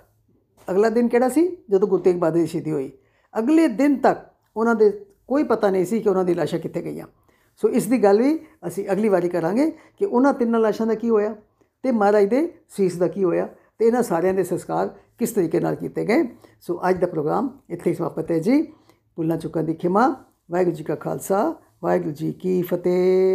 [0.69, 2.91] ਅਗਲਾ ਦਿਨ ਕਿਹੜਾ ਸੀ ਜਦੋਂ ਗੁਰੂ ਤੇਗ ਬਹਾਦਰ ਦੀ ਸ਼ਹੀਦੀ ਹੋਈ
[3.35, 4.91] ਅਗਲੇ ਦਿਨ ਤੱਕ ਉਹਨਾਂ ਦੇ
[5.29, 7.07] ਕੋਈ ਪਤਾ ਨਹੀਂ ਸੀ ਕਿ ਉਹਨਾਂ ਦੀ ਲਾਸ਼ਾਂ ਕਿੱਥੇ ਗਈਆਂ।
[7.57, 11.11] ਸੋ ਇਸ ਦੀ ਗੱਲ ਵੀ ਅਸੀਂ ਅਗਲੀ ਵਾਰੀ ਕਰਾਂਗੇ ਕਿ ਉਹਨਾਂ ਤਿੰਨਾਂ ਲਾਸ਼ਾਂ ਦਾ ਕੀ
[11.11, 11.35] ਹੋਇਆ
[11.83, 15.75] ਤੇ ਮਹਾਰਾਜ ਦੇ ਸੀਸ ਦਾ ਕੀ ਹੋਇਆ ਤੇ ਇਹਨਾਂ ਸਾਰਿਆਂ ਦੇ ਸੰਸਕਾਰ ਕਿਸ ਤਰੀਕੇ ਨਾਲ
[15.75, 16.29] ਕੀਤੇ ਗਏ।
[16.61, 18.63] ਸੋ ਅੱਜ ਦਾ ਪ੍ਰੋਗਰਾਮ ਇੱਥੇ ਹੀ ਸਮਾਪਤ ਹੈ ਜੀ।
[19.17, 23.35] ਭੁੱਲਾਂ ਚੁੱਕਾਂ ਦੀ ਖਿਮਾ, ਵਾਹਿਗੁਰੂ ਜੀ ਕਾ ਖਾਲਸਾ, ਵਾਹਿਗੁਰੂ ਜੀ ਕੀ ਫਤਿਹ।